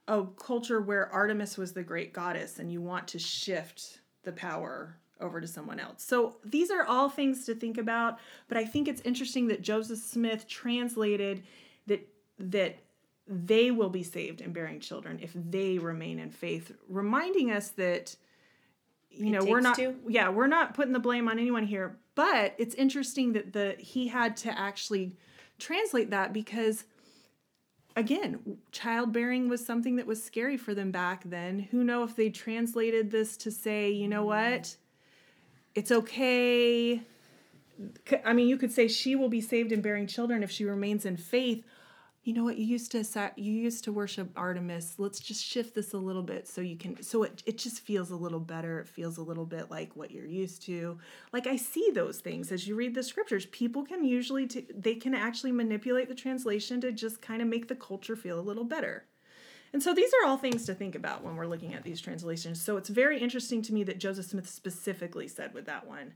[0.07, 4.97] a culture where Artemis was the great goddess and you want to shift the power
[5.19, 6.03] over to someone else.
[6.03, 8.17] So these are all things to think about,
[8.47, 11.43] but I think it's interesting that Joseph Smith translated
[11.85, 12.07] that
[12.39, 12.79] that
[13.27, 18.15] they will be saved and bearing children if they remain in faith, reminding us that
[19.10, 19.95] you it know we're not two.
[20.07, 24.07] yeah we're not putting the blame on anyone here but it's interesting that the he
[24.07, 25.15] had to actually
[25.60, 26.86] translate that because
[27.95, 31.60] again childbearing was something that was scary for them back then.
[31.71, 34.75] Who know if they translated this to say you know what?
[35.75, 37.01] It's okay.
[38.25, 41.05] I mean you could say she will be saved in bearing children if she remains
[41.05, 41.63] in faith
[42.23, 45.93] you know what you used to you used to worship artemis let's just shift this
[45.93, 48.88] a little bit so you can so it, it just feels a little better it
[48.88, 50.97] feels a little bit like what you're used to.
[51.34, 53.45] Like i see those things as you read the scriptures.
[53.47, 57.67] People can usually t- they can actually manipulate the translation to just kind of make
[57.67, 59.05] the culture feel a little better.
[59.73, 62.62] And so these are all things to think about when we're looking at these translations.
[62.62, 66.13] So it's very interesting to me that joseph smith specifically said with that one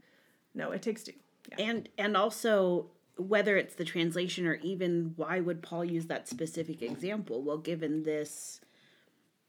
[0.54, 1.14] no it takes two.
[1.50, 1.66] Yeah.
[1.66, 6.82] and and also whether it's the translation or even why would Paul use that specific
[6.82, 7.42] example?
[7.42, 8.60] Well, given this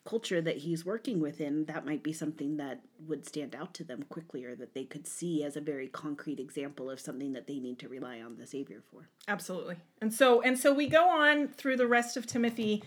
[0.06, 4.04] culture that he's working within, that might be something that would stand out to them
[4.08, 7.58] quickly or that they could see as a very concrete example of something that they
[7.58, 9.08] need to rely on the Savior for.
[9.28, 9.76] Absolutely.
[10.00, 12.82] And so and so we go on through the rest of Timothy.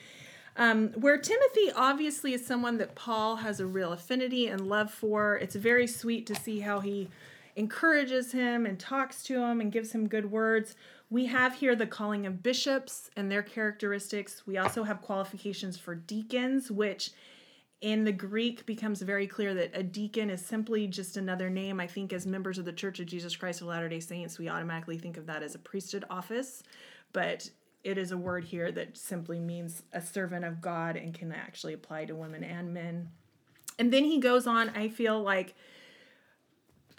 [0.57, 5.37] Um, where Timothy obviously is someone that Paul has a real affinity and love for.
[5.37, 7.07] It's very sweet to see how he
[7.59, 10.75] encourages him and talks to him and gives him good words.
[11.09, 14.47] We have here the calling of bishops and their characteristics.
[14.47, 17.11] We also have qualifications for deacons, which
[17.81, 21.81] in the Greek becomes very clear that a deacon is simply just another name.
[21.81, 24.47] I think as members of the Church of Jesus Christ of Latter day Saints, we
[24.47, 26.63] automatically think of that as a priesthood office,
[27.11, 27.49] but
[27.83, 31.73] it is a word here that simply means a servant of God and can actually
[31.73, 33.09] apply to women and men.
[33.77, 35.55] And then he goes on, I feel like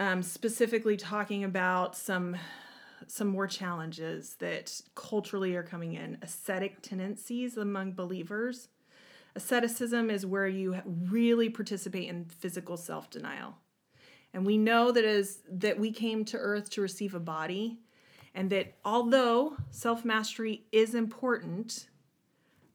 [0.01, 2.37] um, specifically talking about some
[3.07, 6.17] some more challenges that culturally are coming in.
[6.23, 8.69] Ascetic tendencies among believers.
[9.35, 13.57] Asceticism is where you really participate in physical self-denial.
[14.33, 17.81] And we know that is that we came to earth to receive a body
[18.35, 21.89] and that although self-mastery is important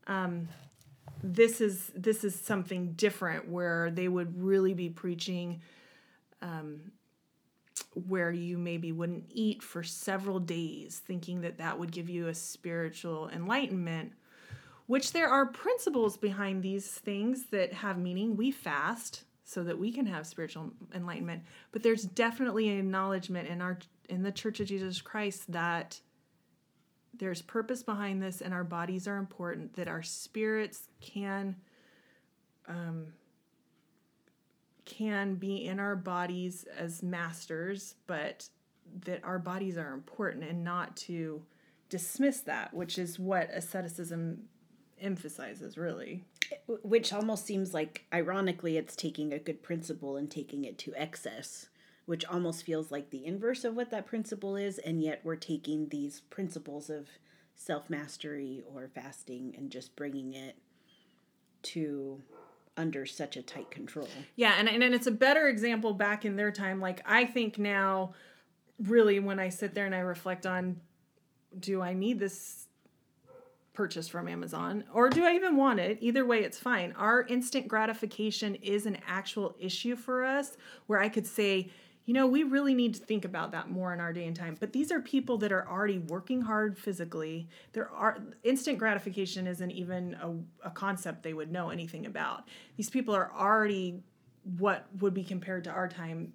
[0.08, 0.48] um,
[1.24, 5.62] this is this is something different where they would really be preaching
[6.42, 6.92] um,
[8.08, 12.34] where you maybe wouldn't eat for several days, thinking that that would give you a
[12.34, 14.12] spiritual enlightenment,
[14.88, 18.36] which there are principles behind these things that have meaning.
[18.36, 23.62] We fast so that we can have spiritual enlightenment, but there's definitely an acknowledgement in
[23.62, 26.00] our in the Church of Jesus Christ that
[27.18, 31.56] there's purpose behind this and our bodies are important that our spirits can
[32.68, 33.08] um,
[34.86, 38.48] can be in our bodies as masters, but
[39.06, 41.44] that our bodies are important and not to
[41.90, 44.44] dismiss that, which is what asceticism
[45.02, 46.24] emphasizes, really.
[46.68, 51.68] Which almost seems like, ironically, it's taking a good principle and taking it to excess,
[52.06, 55.90] which almost feels like the inverse of what that principle is, and yet we're taking
[55.90, 57.10] these principles of
[57.56, 60.58] self mastery or fasting and just bringing it
[61.64, 62.22] to
[62.78, 64.08] under such a tight control.
[64.36, 66.80] Yeah, and and it's a better example back in their time.
[66.80, 68.14] Like I think now,
[68.80, 70.80] really, when I sit there and I reflect on,
[71.60, 72.68] do I need this
[73.76, 75.98] purchase from Amazon or do I even want it?
[76.02, 76.94] Either way, it's fine.
[76.94, 80.58] Our instant gratification is an actual issue for us
[80.88, 81.70] where I could say,
[82.06, 84.56] you know, we really need to think about that more in our day and time.
[84.60, 87.50] But these are people that are already working hard physically.
[87.74, 92.48] There are instant gratification isn't even a, a concept they would know anything about.
[92.78, 94.04] These people are already
[94.58, 96.34] what would be compared to our time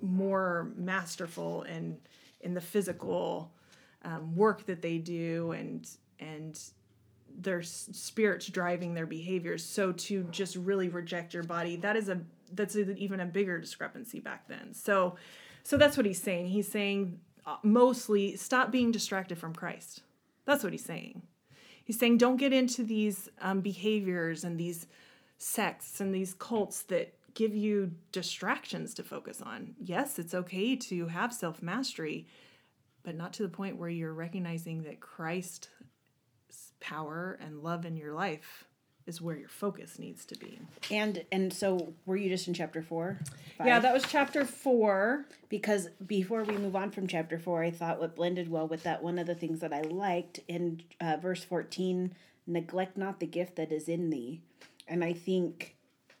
[0.00, 1.98] more masterful in
[2.40, 3.52] in the physical
[4.04, 5.88] um, work that they do and
[6.20, 6.60] and
[7.40, 12.20] their spirits driving their behaviors so to just really reject your body that is a
[12.52, 14.74] that's even a bigger discrepancy back then.
[14.74, 15.16] So,
[15.62, 16.48] so that's what he's saying.
[16.48, 20.02] He's saying uh, mostly stop being distracted from Christ.
[20.44, 21.22] That's what he's saying.
[21.84, 24.86] He's saying don't get into these um, behaviors and these
[25.38, 29.74] sects and these cults that give you distractions to focus on.
[29.80, 32.26] Yes, it's okay to have self mastery,
[33.02, 35.68] but not to the point where you're recognizing that Christ's
[36.80, 38.67] power and love in your life
[39.08, 40.60] is where your focus needs to be.
[40.90, 43.18] And and so were you just in chapter 4?
[43.64, 47.98] Yeah, that was chapter 4 because before we move on from chapter 4, I thought
[47.98, 51.42] what blended well with that one of the things that I liked in uh, verse
[51.42, 52.14] 14,
[52.46, 54.42] neglect not the gift that is in thee.
[54.86, 55.74] And I think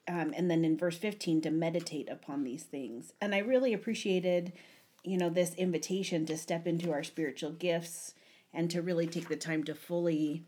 [0.08, 3.12] um, and then in verse 15 to meditate upon these things.
[3.20, 4.52] And I really appreciated
[5.04, 8.14] you know this invitation to step into our spiritual gifts
[8.52, 10.44] and to really take the time to fully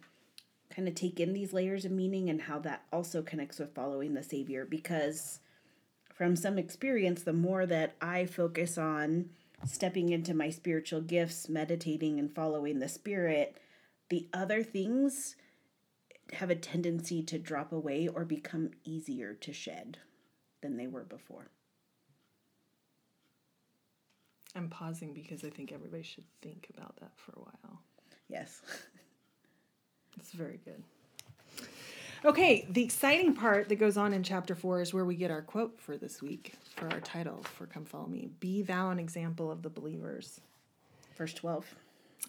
[0.75, 4.15] kind of take in these layers of meaning and how that also connects with following
[4.15, 4.65] the Savior.
[4.65, 5.41] Because
[6.15, 9.31] from some experience, the more that I focus on
[9.67, 13.57] stepping into my spiritual gifts, meditating, and following the Spirit,
[14.09, 15.37] the other things
[16.35, 19.99] have a tendency to drop away or become easier to shed
[20.63, 21.51] than they were before.
[24.55, 27.83] I'm pausing because I think everybody should think about that for a while.
[28.29, 28.61] Yes.
[30.19, 30.83] It's very good.
[32.23, 35.41] Okay, the exciting part that goes on in chapter four is where we get our
[35.41, 39.51] quote for this week for our title for Come Follow Me Be Thou an Example
[39.51, 40.41] of the Believers.
[41.17, 41.75] Verse 12.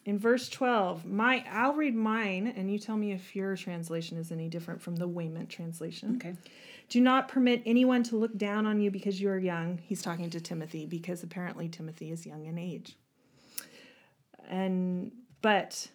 [0.06, 4.32] In verse 12, my I'll read mine and you tell me if your translation is
[4.32, 6.16] any different from the Weymouth translation.
[6.16, 6.36] Okay.
[6.88, 9.78] Do not permit anyone to look down on you because you are young.
[9.78, 12.96] He's talking to Timothy because apparently Timothy is young in age.
[14.50, 15.12] And
[15.42, 15.90] but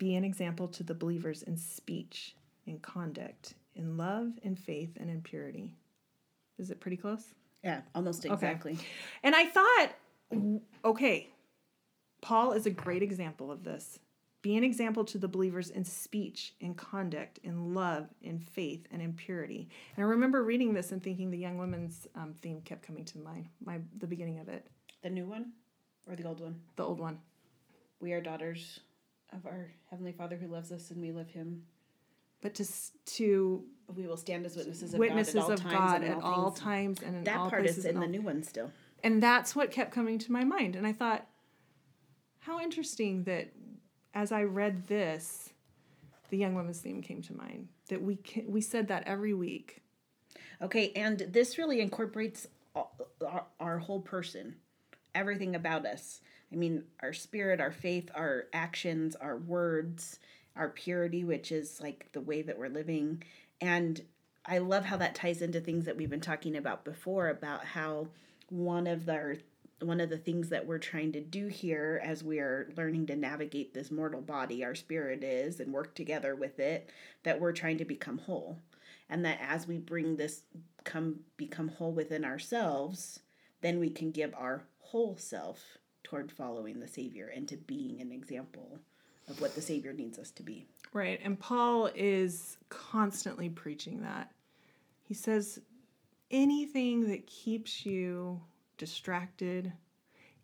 [0.00, 2.34] be an example to the believers in speech,
[2.66, 5.76] in conduct, in love, in faith, and in purity.
[6.58, 7.22] Is it pretty close?
[7.62, 8.72] Yeah, almost exactly.
[8.72, 8.84] Okay.
[9.22, 9.90] And I thought,
[10.84, 11.28] okay,
[12.22, 13.98] Paul is a great example of this.
[14.40, 19.02] Be an example to the believers in speech, in conduct, in love, in faith, and
[19.02, 19.68] in purity.
[19.96, 23.18] And I remember reading this and thinking the young women's um, theme kept coming to
[23.18, 23.48] mind.
[23.62, 24.66] My the beginning of it,
[25.02, 25.52] The new one
[26.08, 26.58] or the old one?
[26.76, 27.18] the old one.
[28.00, 28.80] We are daughters
[29.32, 31.62] of our Heavenly Father who loves us and we love Him.
[32.42, 32.64] But to
[33.16, 33.64] to
[33.94, 37.02] We will stand as witnesses of witnesses God at all times at all all times
[37.02, 38.70] and in That all part places is in the all- new one still.
[39.02, 41.26] and that's what kept coming to my mind and i thought
[42.40, 43.50] how interesting that
[44.14, 45.50] as i read this
[46.30, 49.82] the young woman's theme came to mind that we can, we said that every week
[50.62, 54.56] Okay, and this really incorporates our, our whole person,
[55.14, 56.20] everything about us.
[56.52, 60.18] I mean, our spirit, our faith, our actions, our words,
[60.56, 63.22] our purity, which is like the way that we're living.
[63.60, 64.02] And
[64.44, 68.08] I love how that ties into things that we've been talking about before about how
[68.48, 69.38] one of the
[69.82, 73.16] one of the things that we're trying to do here as we are learning to
[73.16, 76.90] navigate this mortal body, our spirit is, and work together with it,
[77.22, 78.58] that we're trying to become whole
[79.10, 80.42] and that as we bring this
[80.84, 83.20] come become whole within ourselves
[83.60, 85.76] then we can give our whole self
[86.10, 88.78] toward following the savior and to being an example
[89.28, 90.66] of what the savior needs us to be.
[90.92, 94.32] Right and paul is constantly preaching that.
[95.02, 95.60] He says
[96.30, 98.40] anything that keeps you
[98.76, 99.72] distracted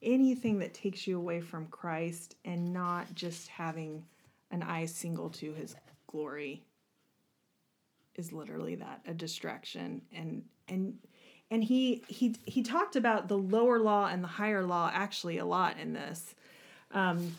[0.02, 4.04] anything that takes you away from christ and not just having
[4.50, 5.74] an eye single to his
[6.06, 6.62] glory
[8.16, 10.02] is literally that a distraction.
[10.12, 10.98] And and
[11.50, 15.44] and he he he talked about the lower law and the higher law actually a
[15.44, 16.34] lot in this.
[16.92, 17.34] Um,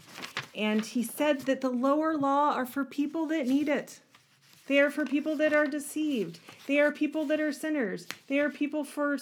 [0.56, 4.02] and he said that the lower law are for people that need it.
[4.68, 6.40] They are for people that are deceived.
[6.68, 8.08] They are people that are sinners.
[8.28, 9.18] They are people for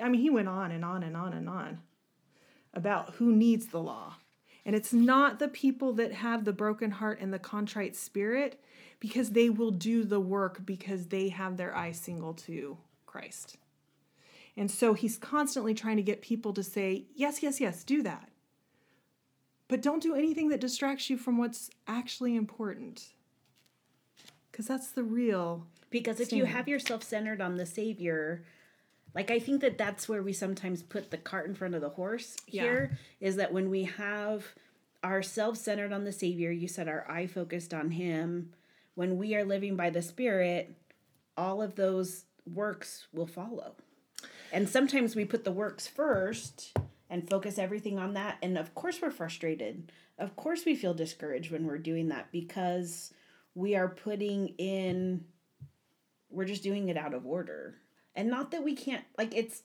[0.00, 1.78] i mean he went on and on and on and on
[2.74, 4.16] about who needs the law.
[4.66, 8.60] And it's not the people that have the broken heart and the contrite spirit
[9.00, 12.76] because they will do the work because they have their eye single to
[13.06, 13.56] Christ.
[14.58, 18.28] And so he's constantly trying to get people to say, yes, yes, yes, do that.
[19.68, 23.12] But don't do anything that distracts you from what's actually important.
[24.50, 25.66] Because that's the real.
[25.90, 28.44] because if you have yourself centered on the savior
[29.14, 31.88] like i think that that's where we sometimes put the cart in front of the
[31.90, 32.62] horse Yeah.
[32.62, 34.44] here is that when we have
[35.02, 38.52] ourselves centered on the savior you said our eye focused on him
[38.96, 40.74] when we are living by the spirit
[41.38, 43.76] all of those works will follow
[44.52, 46.72] and sometimes we put the works first
[47.10, 48.38] and focus everything on that.
[48.42, 49.92] And of course we're frustrated.
[50.18, 53.12] Of course we feel discouraged when we're doing that because
[53.54, 55.24] we are putting in
[56.30, 57.76] we're just doing it out of order.
[58.14, 59.62] And not that we can't like it's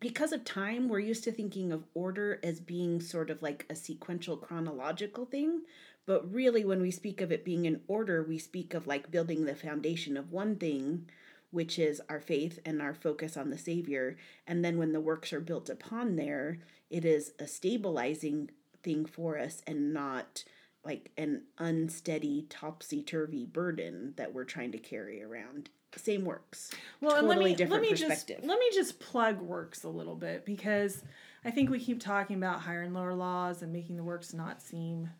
[0.00, 3.74] because of time we're used to thinking of order as being sort of like a
[3.74, 5.62] sequential chronological thing.
[6.06, 9.44] But really when we speak of it being in order we speak of like building
[9.44, 11.06] the foundation of one thing
[11.50, 14.16] which is our faith and our focus on the savior.
[14.46, 16.58] And then when the works are built upon there
[16.90, 18.50] it is a stabilizing
[18.82, 20.44] thing for us and not
[20.84, 25.68] like an unsteady topsy-turvy burden that we're trying to carry around.
[25.96, 26.70] Same works.
[27.00, 30.14] Well, and let me different let me just let me just plug works a little
[30.14, 31.02] bit because
[31.44, 34.62] I think we keep talking about higher and lower laws and making the works not
[34.62, 35.10] seem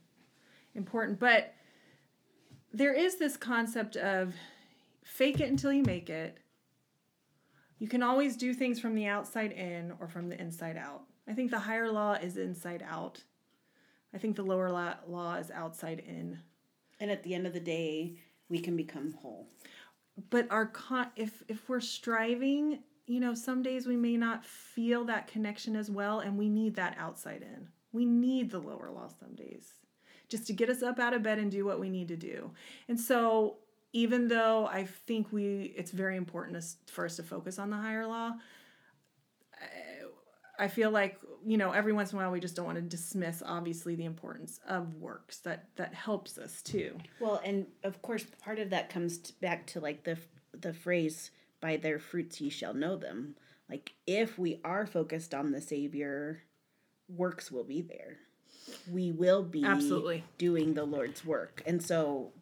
[0.75, 1.55] important, but
[2.73, 4.35] there is this concept of
[5.09, 6.39] fake it until you make it.
[7.79, 11.03] You can always do things from the outside in or from the inside out.
[11.29, 13.23] I think the higher law is inside out.
[14.15, 16.41] I think the lower law, law is outside in.
[17.01, 18.17] and at the end of the day
[18.49, 19.49] we can become whole
[20.31, 25.05] but our con- if if we're striving you know some days we may not feel
[25.05, 29.09] that connection as well and we need that outside in we need the lower law
[29.21, 29.75] some days
[30.29, 32.51] just to get us up out of bed and do what we need to do
[32.89, 33.59] and so
[33.93, 37.77] even though i think we it's very important us- for us to focus on the
[37.77, 38.33] higher law
[40.59, 42.83] I feel like you know every once in a while we just don't want to
[42.83, 46.99] dismiss obviously the importance of works that that helps us too.
[47.21, 50.19] Well, and of course, part of that comes back to like the
[50.53, 51.31] the phrase
[51.61, 53.37] "by their fruits ye shall know them."
[53.71, 56.43] Like if we are focused on the Savior,
[57.09, 58.17] works will be there.
[58.91, 60.25] We will be Absolutely.
[60.39, 62.33] doing the Lord's work, and so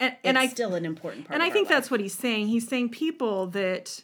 [0.00, 1.34] And, and I still an important part.
[1.34, 2.48] and I think that's what he's saying.
[2.48, 4.02] He's saying people that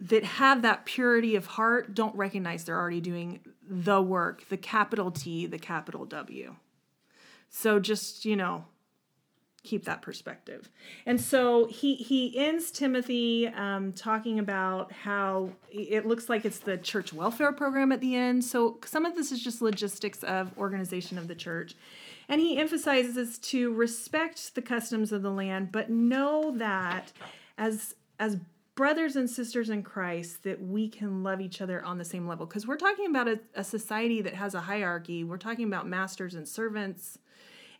[0.00, 5.12] that have that purity of heart don't recognize they're already doing the work, the capital
[5.12, 6.56] T, the capital W.
[7.50, 8.64] So just, you know,
[9.62, 10.68] keep that perspective.
[11.06, 16.78] And so he he ends Timothy um, talking about how it looks like it's the
[16.78, 18.44] church welfare program at the end.
[18.44, 21.74] So some of this is just logistics of organization of the church.
[22.32, 27.12] And he emphasizes to respect the customs of the land, but know that
[27.58, 28.38] as as
[28.74, 32.46] brothers and sisters in Christ that we can love each other on the same level
[32.46, 35.24] because we're talking about a, a society that has a hierarchy.
[35.24, 37.18] We're talking about masters and servants.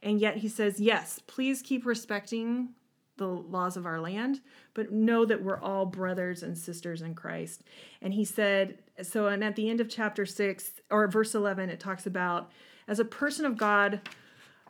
[0.02, 2.74] And yet he says, yes, please keep respecting
[3.16, 4.42] the laws of our land,
[4.74, 7.62] but know that we're all brothers and sisters in Christ.
[8.02, 11.80] And he said, so, and at the end of chapter 6 or verse 11, it
[11.80, 12.50] talks about
[12.86, 14.02] as a person of God,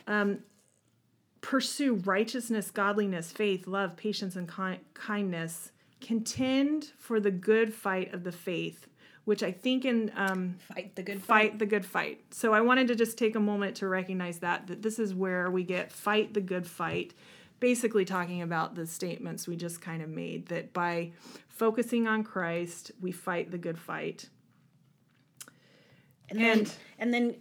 [0.06, 0.40] um,
[1.40, 5.72] pursue righteousness, godliness, faith, love, patience, and ki- kindness.
[6.00, 8.88] Contend for the good fight of the faith,
[9.24, 12.20] which I think in um, fight the good fight the good fight.
[12.32, 15.48] So I wanted to just take a moment to recognize that that this is where
[15.50, 17.14] we get fight the good fight,
[17.60, 21.12] basically talking about the statements we just kind of made that by
[21.48, 24.28] focusing on Christ, we fight the good fight.
[26.28, 27.36] and then And- and then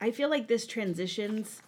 [0.00, 1.62] I feel like this transitions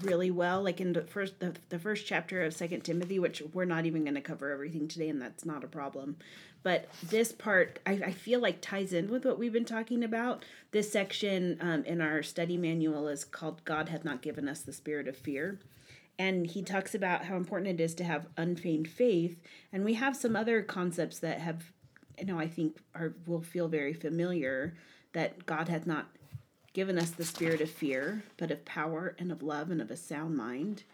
[0.00, 3.66] really well like in the first the, the first chapter of second timothy which we're
[3.66, 6.16] not even going to cover everything today and that's not a problem.
[6.62, 10.44] But this part I, I feel like ties in with what we've been talking about.
[10.70, 14.72] This section um, in our study manual is called god hath not given us the
[14.72, 15.60] spirit of fear.
[16.18, 19.40] And he talks about how important it is to have unfeigned faith.
[19.72, 21.72] And we have some other concepts that have
[22.18, 24.74] you know i think are will feel very familiar
[25.12, 26.08] that god hath not
[26.72, 29.96] given us the spirit of fear but of power and of love and of a
[29.96, 30.84] sound mind.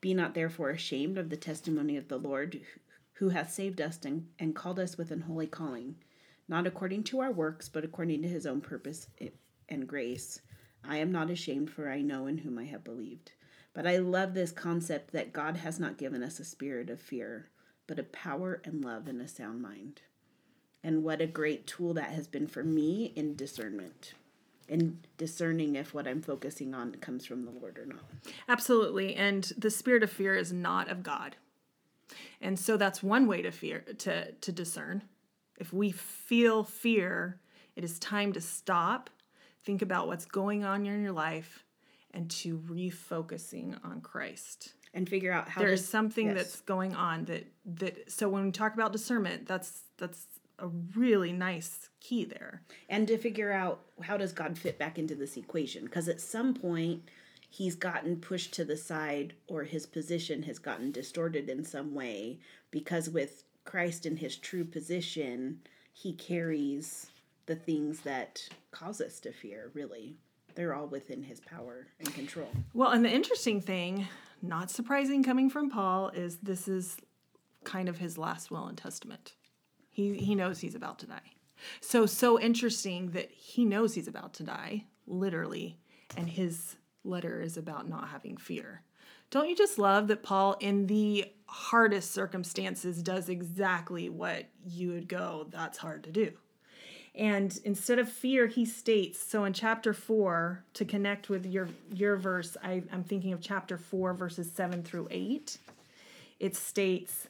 [0.00, 2.60] Be not therefore ashamed of the testimony of the lord
[3.14, 5.96] who hath saved us and, and called us with an holy calling
[6.48, 9.08] not according to our works but according to his own purpose
[9.68, 10.40] and grace.
[10.82, 13.32] I am not ashamed for i know in whom i have believed.
[13.74, 17.50] But I love this concept that God has not given us a spirit of fear,
[17.86, 20.00] but of power and love and a sound mind.
[20.82, 24.14] And what a great tool that has been for me in discernment,
[24.68, 28.04] in discerning if what I'm focusing on comes from the Lord or not.
[28.48, 29.14] Absolutely.
[29.14, 31.36] And the spirit of fear is not of God.
[32.40, 35.02] And so that's one way to fear to to discern.
[35.58, 37.40] If we feel fear,
[37.74, 39.10] it is time to stop,
[39.64, 41.64] think about what's going on in your life
[42.12, 44.74] and to refocusing on Christ.
[44.94, 46.36] And figure out how There's does- something yes.
[46.36, 47.46] that's going on that
[47.76, 50.26] that so when we talk about discernment, that's that's
[50.58, 52.62] a really nice key there.
[52.88, 56.54] and to figure out how does God fit back into this equation because at some
[56.54, 57.02] point
[57.50, 62.38] he's gotten pushed to the side or his position has gotten distorted in some way
[62.70, 65.60] because with Christ in his true position
[65.92, 67.08] he carries
[67.46, 70.16] the things that cause us to fear really
[70.54, 74.06] they're all within his power and control Well, and the interesting thing,
[74.42, 76.96] not surprising coming from Paul, is this is
[77.64, 79.34] kind of his last will and testament.
[79.98, 81.32] He he knows he's about to die.
[81.80, 85.76] So so interesting that he knows he's about to die, literally,
[86.16, 88.82] and his letter is about not having fear.
[89.30, 95.08] Don't you just love that Paul in the hardest circumstances does exactly what you would
[95.08, 96.30] go, that's hard to do.
[97.16, 102.14] And instead of fear, he states, so in chapter four, to connect with your your
[102.14, 105.58] verse, I, I'm thinking of chapter four, verses seven through eight.
[106.38, 107.26] It states,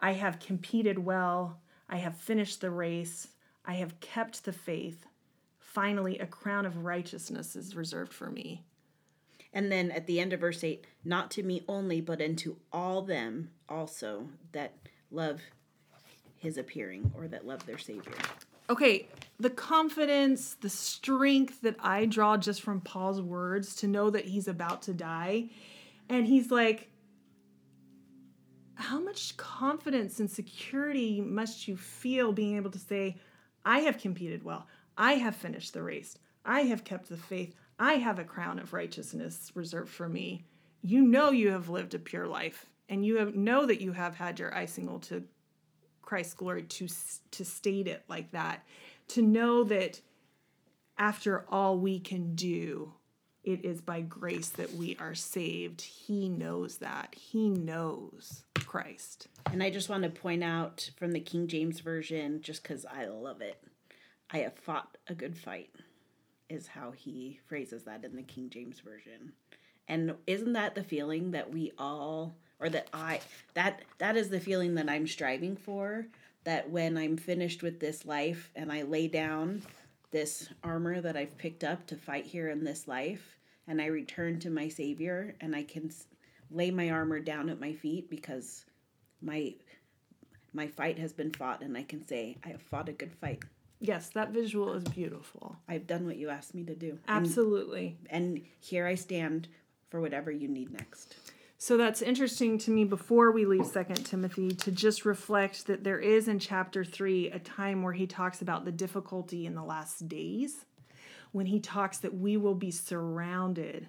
[0.00, 1.58] I have competed well,
[1.92, 3.28] I have finished the race,
[3.64, 5.06] I have kept the faith.
[5.58, 8.64] Finally, a crown of righteousness is reserved for me.
[9.52, 13.02] and then at the end of verse 8 not to me only but unto all
[13.02, 14.72] them also that
[15.10, 15.40] love
[16.38, 18.14] his appearing or that love their savior
[18.70, 19.06] okay,
[19.38, 24.48] the confidence, the strength that I draw just from Paul's words to know that he's
[24.48, 25.50] about to die.
[26.08, 26.88] And he's like,
[28.82, 33.16] how much confidence and security must you feel being able to say,
[33.64, 34.66] I have competed well,
[34.98, 38.72] I have finished the race, I have kept the faith, I have a crown of
[38.72, 40.44] righteousness reserved for me.
[40.82, 44.16] You know you have lived a pure life, and you have, know that you have
[44.16, 45.22] had your eye single to
[46.02, 46.88] Christ's glory to
[47.30, 48.66] to state it like that,
[49.08, 50.00] to know that
[50.98, 52.92] after all we can do,
[53.44, 55.80] it is by grace that we are saved.
[55.80, 57.14] He knows that.
[57.14, 59.28] He knows Christ.
[59.52, 63.04] And I just want to point out from the King James Version, just because I
[63.04, 63.62] love it,
[64.30, 65.68] I have fought a good fight,
[66.48, 69.34] is how he phrases that in the King James Version.
[69.88, 73.20] And isn't that the feeling that we all, or that I,
[73.52, 76.06] that that is the feeling that I'm striving for?
[76.44, 79.60] That when I'm finished with this life and I lay down
[80.12, 83.36] this armor that I've picked up to fight here in this life,
[83.68, 85.90] and I return to my Savior, and I can
[86.52, 88.64] lay my armor down at my feet because
[89.20, 89.54] my
[90.54, 93.42] my fight has been fought, and I can say I have fought a good fight.
[93.80, 95.56] Yes, that visual is beautiful.
[95.68, 96.98] I've done what you asked me to do.
[97.08, 97.96] Absolutely.
[98.10, 99.48] And, and here I stand
[99.90, 101.16] for whatever you need next.
[101.58, 105.98] So that's interesting to me before we leave Second Timothy to just reflect that there
[105.98, 110.08] is in chapter 3 a time where he talks about the difficulty in the last
[110.08, 110.64] days
[111.30, 113.88] when he talks that we will be surrounded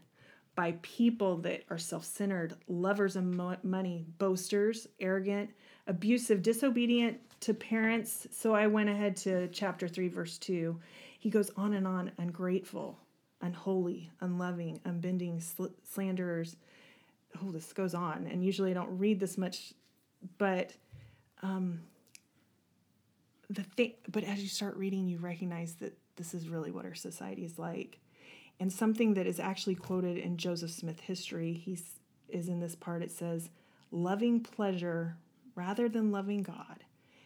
[0.55, 5.49] by people that are self-centered, lovers of mo- money, boasters, arrogant,
[5.87, 8.27] abusive, disobedient to parents.
[8.31, 10.79] So I went ahead to chapter 3 verse 2.
[11.19, 12.99] He goes on and on, ungrateful,
[13.41, 16.55] unholy, unloving, unbending, sl- slanderers,
[17.41, 19.73] oh, this goes on, and usually I don't read this much,
[20.37, 20.73] but
[21.41, 21.81] um,
[23.49, 26.95] the thing, but as you start reading, you recognize that this is really what our
[26.95, 27.99] society is like.
[28.59, 31.99] And something that is actually quoted in Joseph Smith history, he's
[32.29, 33.03] is in this part.
[33.03, 33.49] It says,
[33.91, 35.17] "Loving pleasure
[35.55, 36.83] rather than loving God,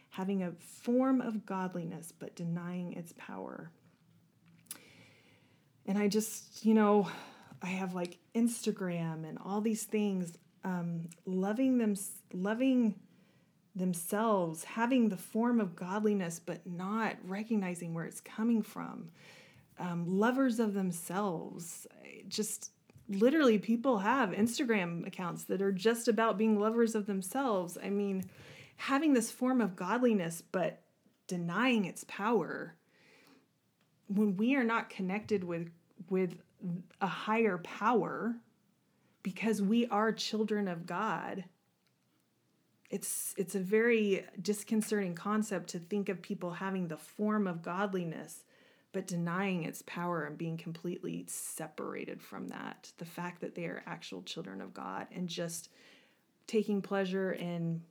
[0.09, 3.71] having a form of godliness but denying its power."
[5.85, 7.09] And I just, you know,
[7.61, 11.95] I have like Instagram and all these things, um, loving them,
[12.33, 12.95] loving
[13.75, 19.11] themselves, having the form of godliness, but not recognizing where it's coming from.
[19.79, 21.85] Um, lovers of themselves,
[22.27, 22.71] just
[23.09, 27.77] literally, people have Instagram accounts that are just about being lovers of themselves.
[27.81, 28.23] I mean,
[28.77, 30.81] having this form of godliness, but
[31.27, 32.75] denying its power.
[34.07, 35.69] When we are not connected with
[36.09, 36.37] with
[37.01, 38.35] a higher power
[39.23, 41.43] because we are children of God.
[42.89, 48.45] It's it's a very disconcerting concept to think of people having the form of godliness
[48.97, 52.91] but denying its power and being completely separated from that.
[52.97, 55.69] The fact that they are actual children of God and just
[56.47, 57.83] taking pleasure in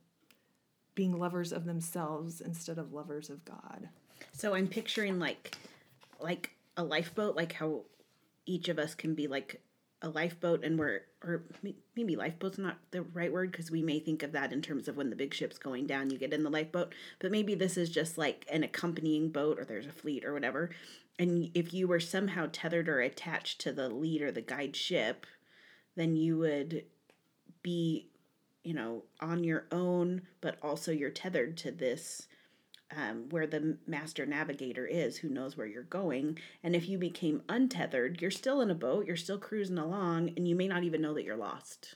[0.95, 3.87] being lovers of themselves instead of lovers of God.
[4.33, 5.55] So I'm picturing like
[6.19, 7.83] like a lifeboat, like how
[8.45, 9.61] each of us can be like
[10.01, 11.43] a lifeboat and we're or
[11.95, 14.95] maybe lifeboat's not the right word because we may think of that in terms of
[14.95, 16.93] when the big ship's going down you get in the lifeboat.
[17.19, 20.69] But maybe this is just like an accompanying boat or there's a fleet or whatever.
[21.17, 25.25] And if you were somehow tethered or attached to the lead or the guide ship
[25.97, 26.85] then you would
[27.61, 28.09] be
[28.63, 32.27] you know on your own but also you're tethered to this
[32.95, 36.39] um, where the master navigator is who knows where you're going.
[36.63, 40.47] And if you became untethered, you're still in a boat, you're still cruising along, and
[40.47, 41.95] you may not even know that you're lost.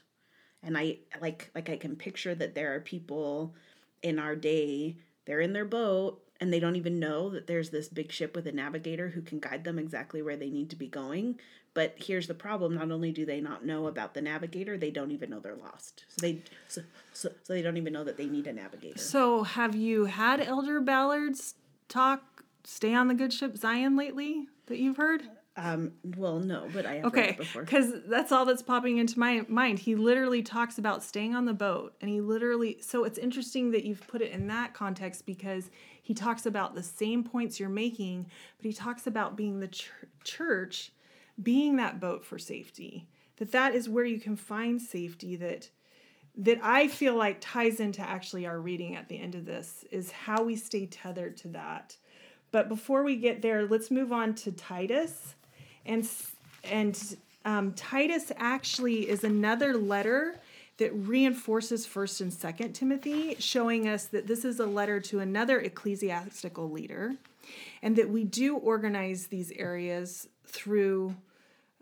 [0.62, 3.54] And I like like I can picture that there are people
[4.02, 7.88] in our day, they're in their boat and they don't even know that there's this
[7.88, 10.88] big ship with a navigator who can guide them exactly where they need to be
[10.88, 11.38] going.
[11.74, 15.10] But here's the problem: not only do they not know about the navigator, they don't
[15.10, 16.04] even know they're lost.
[16.08, 18.98] So they so so, so they don't even know that they need a navigator.
[18.98, 21.54] So have you had Elder Ballard's
[21.88, 25.22] talk "Stay on the Good Ship Zion" lately that you've heard?
[25.54, 27.60] Um, well, no, but I have heard it before.
[27.62, 29.80] okay, because that's all that's popping into my mind.
[29.80, 32.78] He literally talks about staying on the boat, and he literally.
[32.80, 35.70] So it's interesting that you've put it in that context because
[36.02, 39.90] he talks about the same points you're making, but he talks about being the ch-
[40.24, 40.90] church,
[41.42, 43.08] being that boat for safety.
[43.36, 45.36] That that is where you can find safety.
[45.36, 45.70] That
[46.36, 50.10] that I feel like ties into actually our reading at the end of this is
[50.10, 51.96] how we stay tethered to that.
[52.50, 55.34] But before we get there, let's move on to Titus
[55.84, 56.08] and
[56.64, 60.36] and um, Titus actually is another letter
[60.78, 65.60] that reinforces first and second Timothy, showing us that this is a letter to another
[65.60, 67.16] ecclesiastical leader,
[67.82, 71.14] and that we do organize these areas through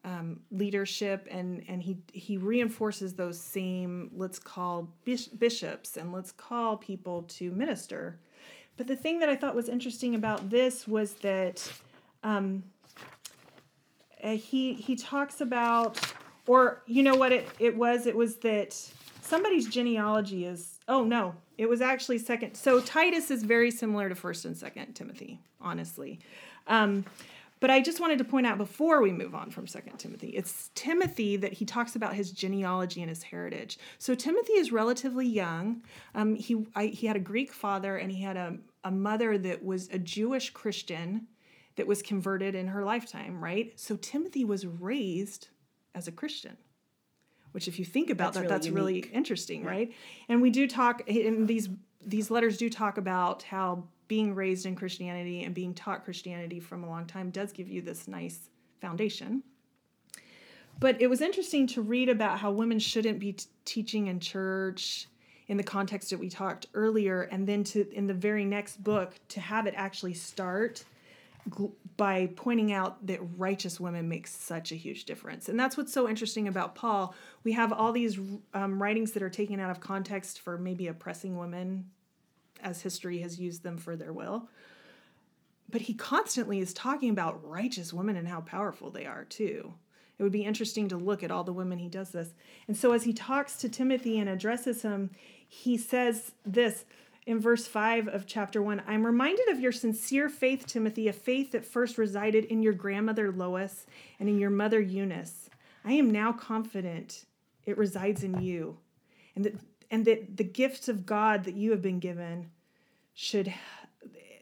[0.04, 6.76] um, leadership, and and he he reinforces those same let's call bishops and let's call
[6.76, 8.18] people to minister.
[8.76, 11.70] But the thing that I thought was interesting about this was that.
[12.22, 12.64] Um,
[14.22, 15.98] uh, he he talks about
[16.46, 18.72] or you know what it, it was it was that
[19.22, 24.14] somebody's genealogy is oh no it was actually second so titus is very similar to
[24.14, 26.18] first and second timothy honestly
[26.66, 27.04] um,
[27.60, 30.70] But I just wanted to point out before we move on from Second Timothy, it's
[30.74, 33.78] Timothy that he talks about his genealogy and his heritage.
[33.98, 35.82] So Timothy is relatively young.
[36.14, 39.62] Um, he I, he had a Greek father and he had a, a mother that
[39.62, 41.26] was a Jewish Christian
[41.76, 43.78] that was converted in her lifetime, right?
[43.78, 45.48] So Timothy was raised
[45.94, 46.56] as a Christian
[47.52, 48.78] which if you think about that's that really that's unique.
[48.78, 49.92] really interesting right
[50.28, 51.68] and we do talk in these
[52.04, 56.82] these letters do talk about how being raised in christianity and being taught christianity from
[56.82, 58.50] a long time does give you this nice
[58.80, 59.40] foundation
[60.80, 65.06] but it was interesting to read about how women shouldn't be t- teaching in church
[65.46, 69.14] in the context that we talked earlier and then to in the very next book
[69.28, 70.82] to have it actually start
[71.96, 75.48] by pointing out that righteous women make such a huge difference.
[75.48, 77.14] And that's what's so interesting about Paul.
[77.44, 78.18] We have all these
[78.54, 81.90] um, writings that are taken out of context for maybe oppressing women,
[82.62, 84.48] as history has used them for their will.
[85.70, 89.74] But he constantly is talking about righteous women and how powerful they are, too.
[90.18, 92.34] It would be interesting to look at all the women he does this.
[92.68, 95.10] And so as he talks to Timothy and addresses him,
[95.48, 96.84] he says this
[97.26, 101.52] in verse 5 of chapter 1 I'm reminded of your sincere faith, Timothy, a faith
[101.52, 103.86] that first resided in your grandmother Lois
[104.18, 105.48] and in your mother Eunice.
[105.84, 107.24] I am now confident
[107.64, 108.76] it resides in you,
[109.34, 109.54] and that,
[109.90, 112.50] and that the gifts of God that you have been given
[113.14, 113.52] should,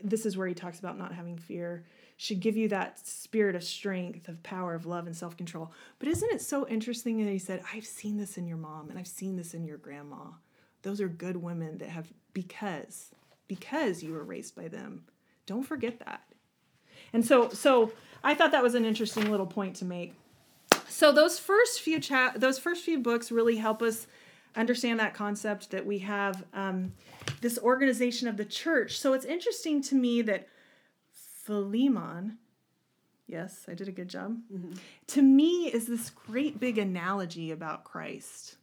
[0.02, 1.84] this is where he talks about not having fear,
[2.16, 5.72] should give you that spirit of strength, of power, of love, and self control.
[5.98, 8.98] But isn't it so interesting that he said, I've seen this in your mom, and
[8.98, 10.32] I've seen this in your grandma?
[10.82, 13.10] Those are good women that have because
[13.46, 15.04] because you were raised by them.
[15.46, 16.22] Don't forget that.
[17.12, 17.92] And so so
[18.22, 20.14] I thought that was an interesting little point to make.
[20.88, 24.06] So those first few chat those first few books really help us
[24.58, 26.92] understand that concept that we have um,
[27.40, 28.98] this organization of the church.
[28.98, 30.48] So it's interesting to me that
[31.44, 32.38] Philemon,
[33.26, 34.72] yes, I did a good job, mm-hmm.
[35.08, 38.56] to me is this great big analogy about Christ.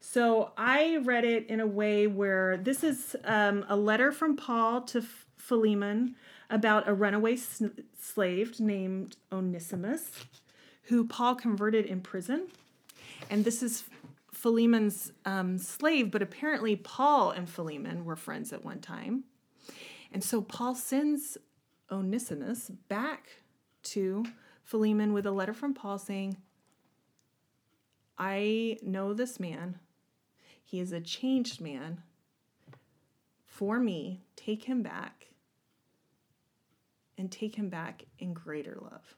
[0.00, 4.82] So I read it in a way where this is um, a letter from Paul
[4.82, 5.02] to
[5.36, 6.14] Philemon
[6.48, 10.12] about a runaway slave named Onesimus,
[10.84, 12.46] who Paul converted in prison.
[13.28, 13.84] And this is
[14.36, 19.24] Philemon's um, slave, but apparently Paul and Philemon were friends at one time.
[20.12, 21.38] And so Paul sends
[21.90, 23.28] Onesimus back
[23.84, 24.24] to
[24.62, 26.36] Philemon with a letter from Paul saying,
[28.18, 29.78] I know this man
[30.66, 32.02] he is a changed man.
[33.46, 35.28] For me, take him back
[37.16, 39.16] and take him back in greater love.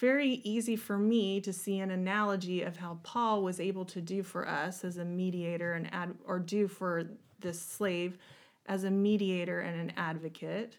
[0.00, 4.22] Very easy for me to see an analogy of how Paul was able to do
[4.22, 7.04] for us as a mediator and ad, or do for
[7.38, 8.16] this slave
[8.64, 10.78] as a mediator and an advocate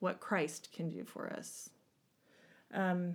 [0.00, 1.70] what Christ can do for us.
[2.72, 3.14] Um,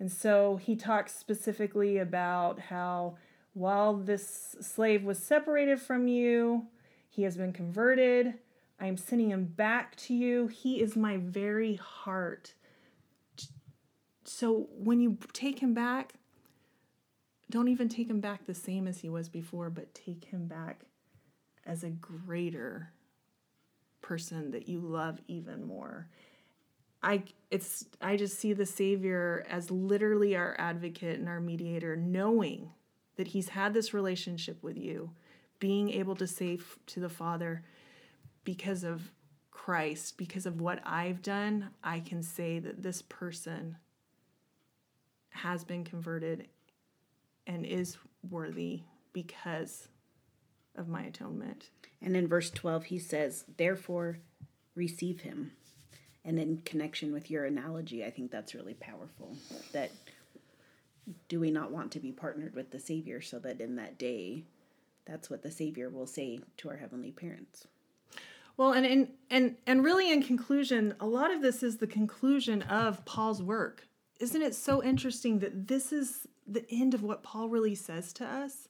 [0.00, 3.16] and so he talks specifically about how
[3.52, 6.66] while this slave was separated from you,
[7.08, 8.34] he has been converted.
[8.80, 10.48] I am sending him back to you.
[10.48, 12.54] He is my very heart.
[14.24, 16.14] So when you take him back,
[17.50, 20.84] don't even take him back the same as he was before, but take him back
[21.66, 22.90] as a greater
[24.00, 26.08] person that you love even more.
[27.02, 32.70] I it's I just see the savior as literally our advocate and our mediator knowing
[33.16, 35.10] that he's had this relationship with you,
[35.58, 37.62] being able to say to the Father,
[38.42, 39.12] because of
[39.50, 43.76] Christ, because of what I've done, I can say that this person
[45.34, 46.48] has been converted
[47.46, 47.96] and is
[48.30, 48.82] worthy
[49.12, 49.88] because
[50.76, 51.70] of my atonement.
[52.00, 54.18] And in verse 12, he says, Therefore,
[54.74, 55.52] receive him.
[56.24, 59.36] And in connection with your analogy, I think that's really powerful.
[59.72, 59.90] That
[61.28, 64.44] do we not want to be partnered with the Savior so that in that day,
[65.04, 67.66] that's what the Savior will say to our heavenly parents?
[68.56, 72.62] Well, and and and and really, in conclusion, a lot of this is the conclusion
[72.62, 73.86] of Paul's work.
[74.20, 78.24] Isn't it so interesting that this is the end of what Paul really says to
[78.24, 78.68] us?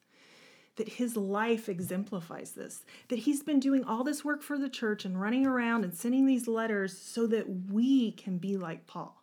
[0.76, 2.84] That his life exemplifies this.
[3.08, 6.26] That he's been doing all this work for the church and running around and sending
[6.26, 9.22] these letters so that we can be like Paul,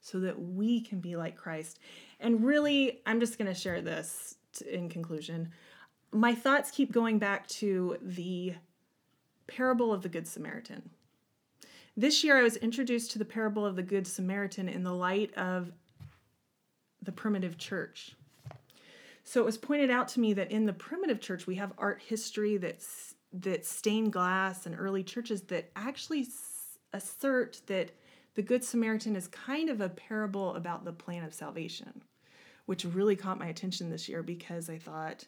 [0.00, 1.80] so that we can be like Christ.
[2.20, 4.36] And really, I'm just going to share this
[4.70, 5.50] in conclusion.
[6.12, 8.54] My thoughts keep going back to the
[9.48, 10.90] parable of the Good Samaritan.
[11.96, 15.32] This year, I was introduced to the parable of the Good Samaritan in the light
[15.34, 15.72] of
[17.02, 18.14] the primitive church.
[19.24, 22.02] So it was pointed out to me that in the primitive church, we have art
[22.06, 26.26] history that's that stained glass and early churches that actually
[26.92, 27.90] assert that
[28.34, 32.02] the Good Samaritan is kind of a parable about the plan of salvation,
[32.66, 35.26] which really caught my attention this year because I thought,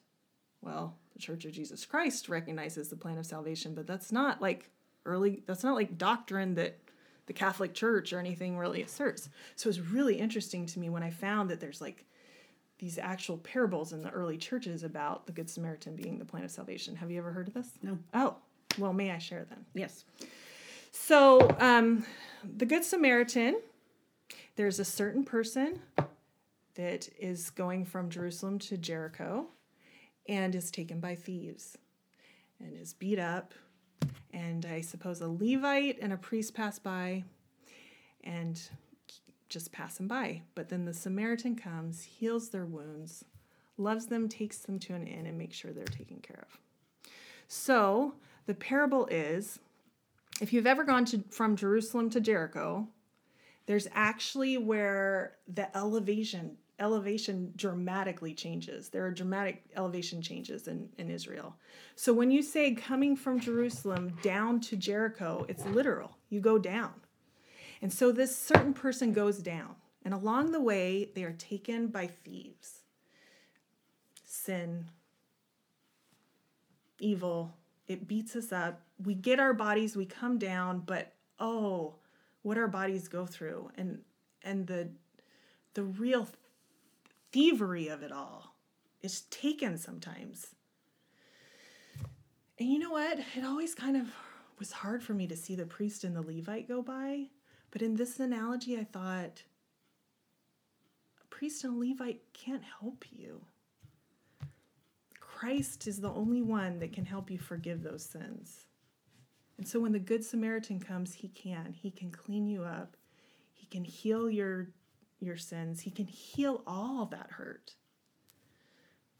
[0.62, 4.70] well, the Church of Jesus Christ recognizes the plan of salvation, but that's not like
[5.08, 6.78] early, that's not like doctrine that
[7.26, 9.28] the Catholic Church or anything really asserts.
[9.56, 12.04] So it's really interesting to me when I found that there's like
[12.78, 16.50] these actual parables in the early churches about the Good Samaritan being the plan of
[16.50, 16.96] salvation.
[16.96, 17.70] Have you ever heard of this?
[17.82, 17.98] No.
[18.14, 18.36] Oh,
[18.78, 19.64] well, may I share then?
[19.74, 20.04] Yes.
[20.92, 22.04] So, um,
[22.56, 23.60] the Good Samaritan,
[24.56, 25.80] there's a certain person
[26.76, 29.46] that is going from Jerusalem to Jericho
[30.28, 31.76] and is taken by thieves
[32.60, 33.52] and is beat up.
[34.32, 37.24] And I suppose a Levite and a priest pass by
[38.24, 38.60] and
[39.48, 40.42] just pass him by.
[40.54, 43.24] But then the Samaritan comes, heals their wounds,
[43.76, 46.58] loves them, takes them to an inn, and makes sure they're taken care of.
[47.46, 48.14] So
[48.46, 49.58] the parable is
[50.40, 52.86] if you've ever gone to, from Jerusalem to Jericho,
[53.66, 58.88] there's actually where the elevation elevation dramatically changes.
[58.88, 61.56] There are dramatic elevation changes in, in Israel.
[61.96, 66.16] So when you say coming from Jerusalem down to Jericho, it's literal.
[66.30, 66.92] You go down.
[67.82, 69.76] And so this certain person goes down.
[70.04, 72.82] And along the way, they are taken by thieves.
[74.24, 74.86] Sin,
[76.98, 77.54] evil,
[77.86, 78.82] it beats us up.
[79.04, 81.96] We get our bodies, we come down, but oh,
[82.42, 84.00] what our bodies go through and
[84.42, 84.88] and the
[85.74, 86.28] the real
[87.32, 88.56] thievery of it all
[89.02, 90.54] is taken sometimes.
[92.58, 93.18] And you know what?
[93.36, 94.08] It always kind of
[94.58, 97.26] was hard for me to see the priest and the Levite go by.
[97.70, 99.42] But in this analogy, I thought
[101.22, 103.42] a priest and a Levite can't help you.
[105.20, 108.64] Christ is the only one that can help you forgive those sins.
[109.56, 111.72] And so when the Good Samaritan comes, he can.
[111.72, 112.96] He can clean you up.
[113.52, 114.68] He can heal your
[115.20, 115.80] your sins.
[115.80, 117.74] He can heal all that hurt.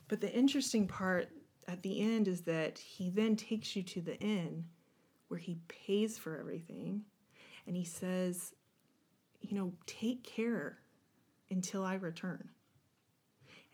[0.09, 1.29] But the interesting part
[1.67, 4.65] at the end is that he then takes you to the inn
[5.29, 7.03] where he pays for everything
[7.67, 8.55] and he says,
[9.41, 10.79] you know, take care
[11.51, 12.49] until I return.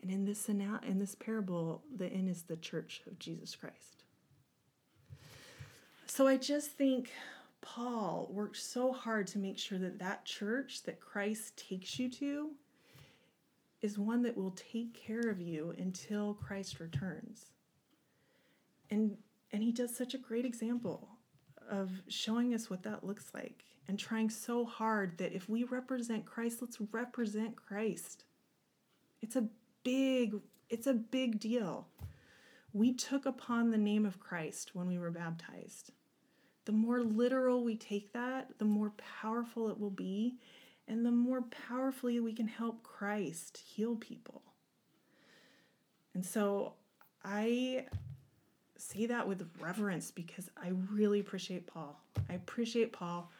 [0.01, 4.03] And in this in this parable, the inn is the church of Jesus Christ.
[6.05, 7.11] So I just think
[7.65, 12.51] Paul worked so hard to make sure that that church that Christ takes you to
[13.81, 17.47] is one that will take care of you until Christ returns.
[18.89, 19.17] And
[19.51, 21.09] and he does such a great example
[21.69, 26.25] of showing us what that looks like and trying so hard that if we represent
[26.25, 28.25] Christ, let's represent Christ.
[29.21, 29.47] It's a
[29.83, 30.35] big
[30.69, 31.87] it's a big deal.
[32.73, 35.93] We took upon the name of Christ when we were baptized
[36.65, 38.91] the more literal we take that, the more
[39.21, 40.35] powerful it will be,
[40.87, 44.41] and the more powerfully we can help Christ heal people.
[46.13, 46.73] And so
[47.23, 47.85] I
[48.77, 51.99] say that with reverence because I really appreciate Paul.
[52.29, 53.31] I appreciate Paul.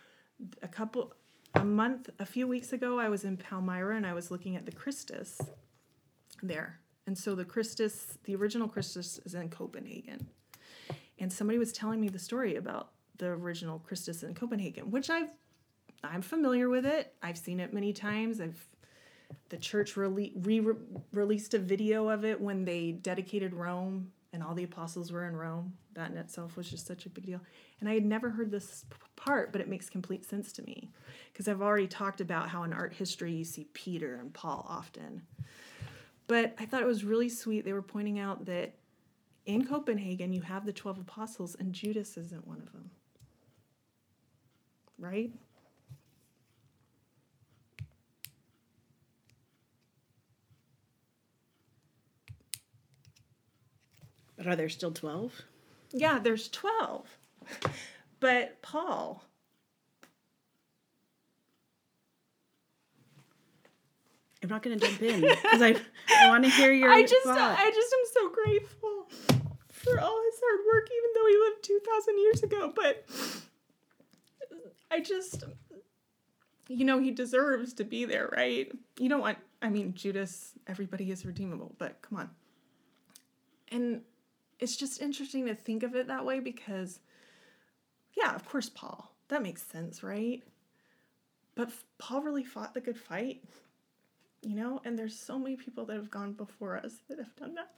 [0.61, 1.13] A couple,
[1.53, 4.65] a month, a few weeks ago, I was in Palmyra and I was looking at
[4.65, 5.39] the Christus
[6.41, 6.79] there.
[7.07, 10.27] And so the Christus, the original Christus is in Copenhagen.
[11.19, 15.29] And somebody was telling me the story about the original Christus in Copenhagen, which I've
[16.03, 17.13] I'm familiar with it.
[17.23, 18.39] I've seen it many times.
[18.41, 18.63] I've
[19.49, 20.75] the church re- re-
[21.11, 25.35] released a video of it when they dedicated Rome and all the apostles were in
[25.35, 25.73] Rome.
[25.93, 27.41] That in itself was just such a big deal.
[27.79, 28.85] And I had never heard this
[29.15, 30.91] part, but it makes complete sense to me
[31.31, 35.23] because I've already talked about how in art history you see Peter and Paul often.
[36.27, 37.65] But I thought it was really sweet.
[37.65, 38.75] They were pointing out that
[39.45, 42.91] in Copenhagen you have the 12 apostles and Judas isn't one of them
[44.97, 45.31] right?
[54.37, 55.41] But are there still 12?
[55.91, 57.07] Yeah, there's 12.
[58.19, 59.23] But Paul,
[64.43, 65.75] I'm not going to jump in because I,
[66.15, 67.57] I want to hear your I just thought.
[67.59, 69.07] I just am so grateful
[69.69, 73.05] for all his hard work even though he lived 2000 years ago, but
[74.95, 75.43] I just,
[76.69, 78.71] you know, he deserves to be there, right?
[78.97, 82.29] You don't want, I mean, Judas, everybody is redeemable, but come on.
[83.67, 84.03] And
[84.57, 87.01] it's just interesting to think of it that way because,
[88.15, 89.11] yeah, of course, Paul.
[89.27, 90.43] That makes sense, right?
[91.55, 93.43] But Paul really fought the good fight,
[94.43, 94.79] you know?
[94.85, 97.73] And there's so many people that have gone before us that have done that.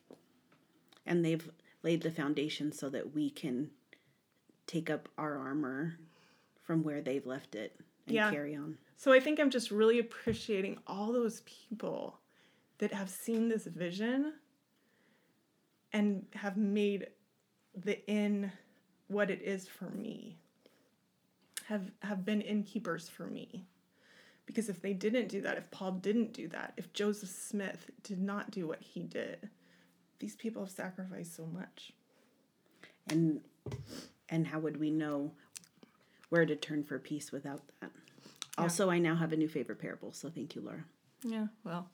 [1.08, 1.50] And they've
[1.82, 3.72] laid the foundation so that we can
[4.68, 5.98] take up our armor
[6.68, 8.30] from where they've left it and Yeah.
[8.30, 8.78] carry on.
[8.98, 12.20] So I think I'm just really appreciating all those people
[12.80, 14.34] that have seen this vision
[15.94, 17.08] and have made
[17.74, 18.52] the inn
[19.08, 20.38] what it is for me.
[21.68, 23.66] Have have been innkeepers for me.
[24.46, 28.20] Because if they didn't do that, if Paul didn't do that, if Joseph Smith did
[28.22, 29.50] not do what he did,
[30.20, 31.94] these people have sacrificed so much.
[33.10, 33.42] And
[34.30, 35.34] and how would we know
[36.30, 37.92] where to turn for peace without that?
[38.58, 40.84] Also, I now have a new favorite parable, so thank you, Laura.
[41.24, 41.90] Yeah, well,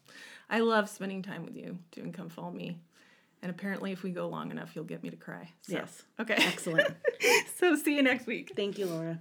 [0.49, 2.77] I love spending time with you doing Come Follow Me.
[3.41, 5.49] And apparently, if we go long enough, you'll get me to cry.
[5.63, 6.03] So, Yes.
[6.17, 6.35] Okay.
[6.37, 6.95] Excellent.
[7.57, 8.53] so, see you next week.
[8.55, 9.19] thank you, Laura.